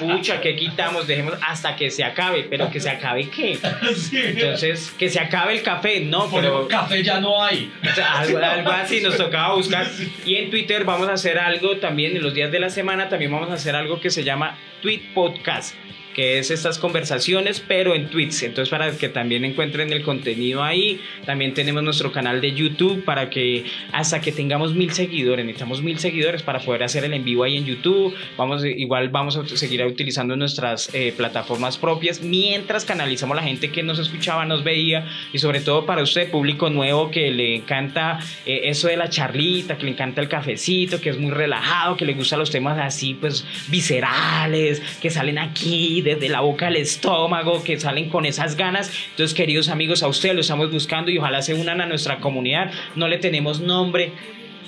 [0.00, 1.06] y pucha, ¿qué quitamos?
[1.06, 3.58] Dejemos hasta que se acabe, pero que se acabe qué.
[3.94, 4.16] Sí.
[4.24, 7.70] Entonces, que se acabe el café, no, Porque pero café ya no hay.
[7.90, 9.86] o sea, algo, algo así nos tocaba buscar.
[10.24, 13.30] Y en Twitter vamos a hacer algo también, en los días de la semana también
[13.30, 15.74] vamos a hacer algo que se llama Tweet Podcast
[16.18, 18.42] que es estas conversaciones, pero en tweets.
[18.42, 23.30] Entonces, para que también encuentren el contenido ahí, también tenemos nuestro canal de YouTube para
[23.30, 27.44] que hasta que tengamos mil seguidores, necesitamos mil seguidores para poder hacer el en vivo
[27.44, 28.16] ahí en YouTube.
[28.36, 33.84] Vamos, igual vamos a seguir utilizando nuestras eh, plataformas propias mientras canalizamos la gente que
[33.84, 38.62] nos escuchaba, nos veía y sobre todo para usted, público nuevo que le encanta eh,
[38.64, 42.14] eso de la charlita, que le encanta el cafecito, que es muy relajado, que le
[42.14, 47.78] gustan los temas así, pues viscerales, que salen aquí desde la boca al estómago, que
[47.78, 48.90] salen con esas ganas.
[49.10, 52.70] Entonces, queridos amigos, a ustedes lo estamos buscando y ojalá se unan a nuestra comunidad.
[52.94, 54.12] No le tenemos nombre.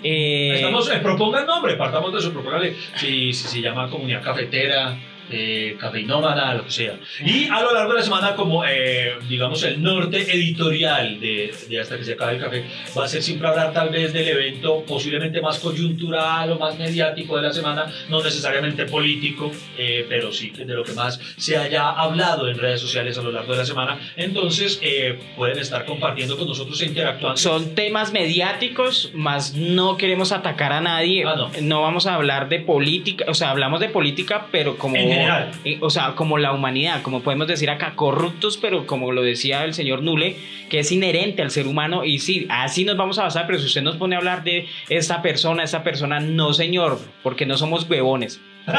[0.02, 4.98] Eh, Estamos, eh, propongan nombre, partamos de eso, proponganle si, si se llama comunidad cafetera,
[5.30, 6.98] eh, cafeinómana, lo que sea.
[7.24, 11.80] Y a lo largo de la semana, como eh, digamos el norte editorial de, de
[11.80, 12.64] Hasta que se acabe el café,
[12.96, 17.36] va a ser siempre hablar tal vez del evento posiblemente más coyuntural o más mediático
[17.36, 21.90] de la semana, no necesariamente político, eh, pero sí de lo que más se haya
[21.90, 23.98] hablado en redes sociales a lo largo de la semana.
[24.16, 27.36] Entonces eh, pueden estar compartiendo con nosotros e interactuando.
[27.36, 31.24] Son temas mediáticos, más no queremos atacar a nadie.
[31.26, 31.82] Ah, no.
[31.82, 34.96] vamos a hablar de política, o sea, hablamos de política, pero como.
[34.96, 35.50] En general.
[35.64, 39.64] eh, o sea, como la humanidad, como podemos decir acá, corruptos, pero como lo decía
[39.64, 40.36] el señor Nule,
[40.68, 42.04] que es inherente al ser humano.
[42.04, 44.66] Y sí, así nos vamos a basar, pero si usted nos pone a hablar de
[44.88, 48.40] esta persona, esta persona, no, señor, porque no somos huevones.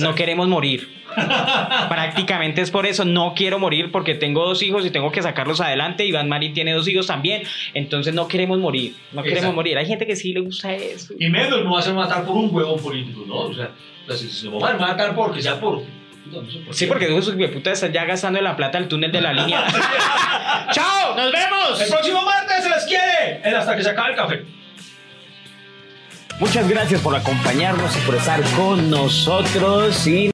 [0.00, 0.88] No queremos morir.
[1.88, 5.60] Prácticamente es por eso, no quiero morir porque tengo dos hijos y tengo que sacarlos
[5.60, 6.04] adelante.
[6.04, 7.42] Iván Marín tiene dos hijos también.
[7.74, 9.56] Entonces no queremos morir, no queremos Exacto.
[9.56, 9.78] morir.
[9.78, 11.14] Hay gente que sí le gusta eso.
[11.18, 13.36] Y menos a hacer matar por un huevón político, ¿no?
[13.36, 13.70] O sea,
[14.08, 15.82] pues, si se me va a matar porque sea por.
[15.82, 19.12] puta, no sé por Sí, porque esos puta están ya gastando la plata del túnel
[19.12, 19.66] de la línea.
[20.72, 21.14] ¡Chao!
[21.14, 21.80] ¡Nos vemos!
[21.80, 23.40] El próximo martes se les quiere.
[23.44, 24.44] El hasta que se acabe el café.
[26.40, 30.06] Muchas gracias por acompañarnos y por estar con nosotros.
[30.06, 30.26] Y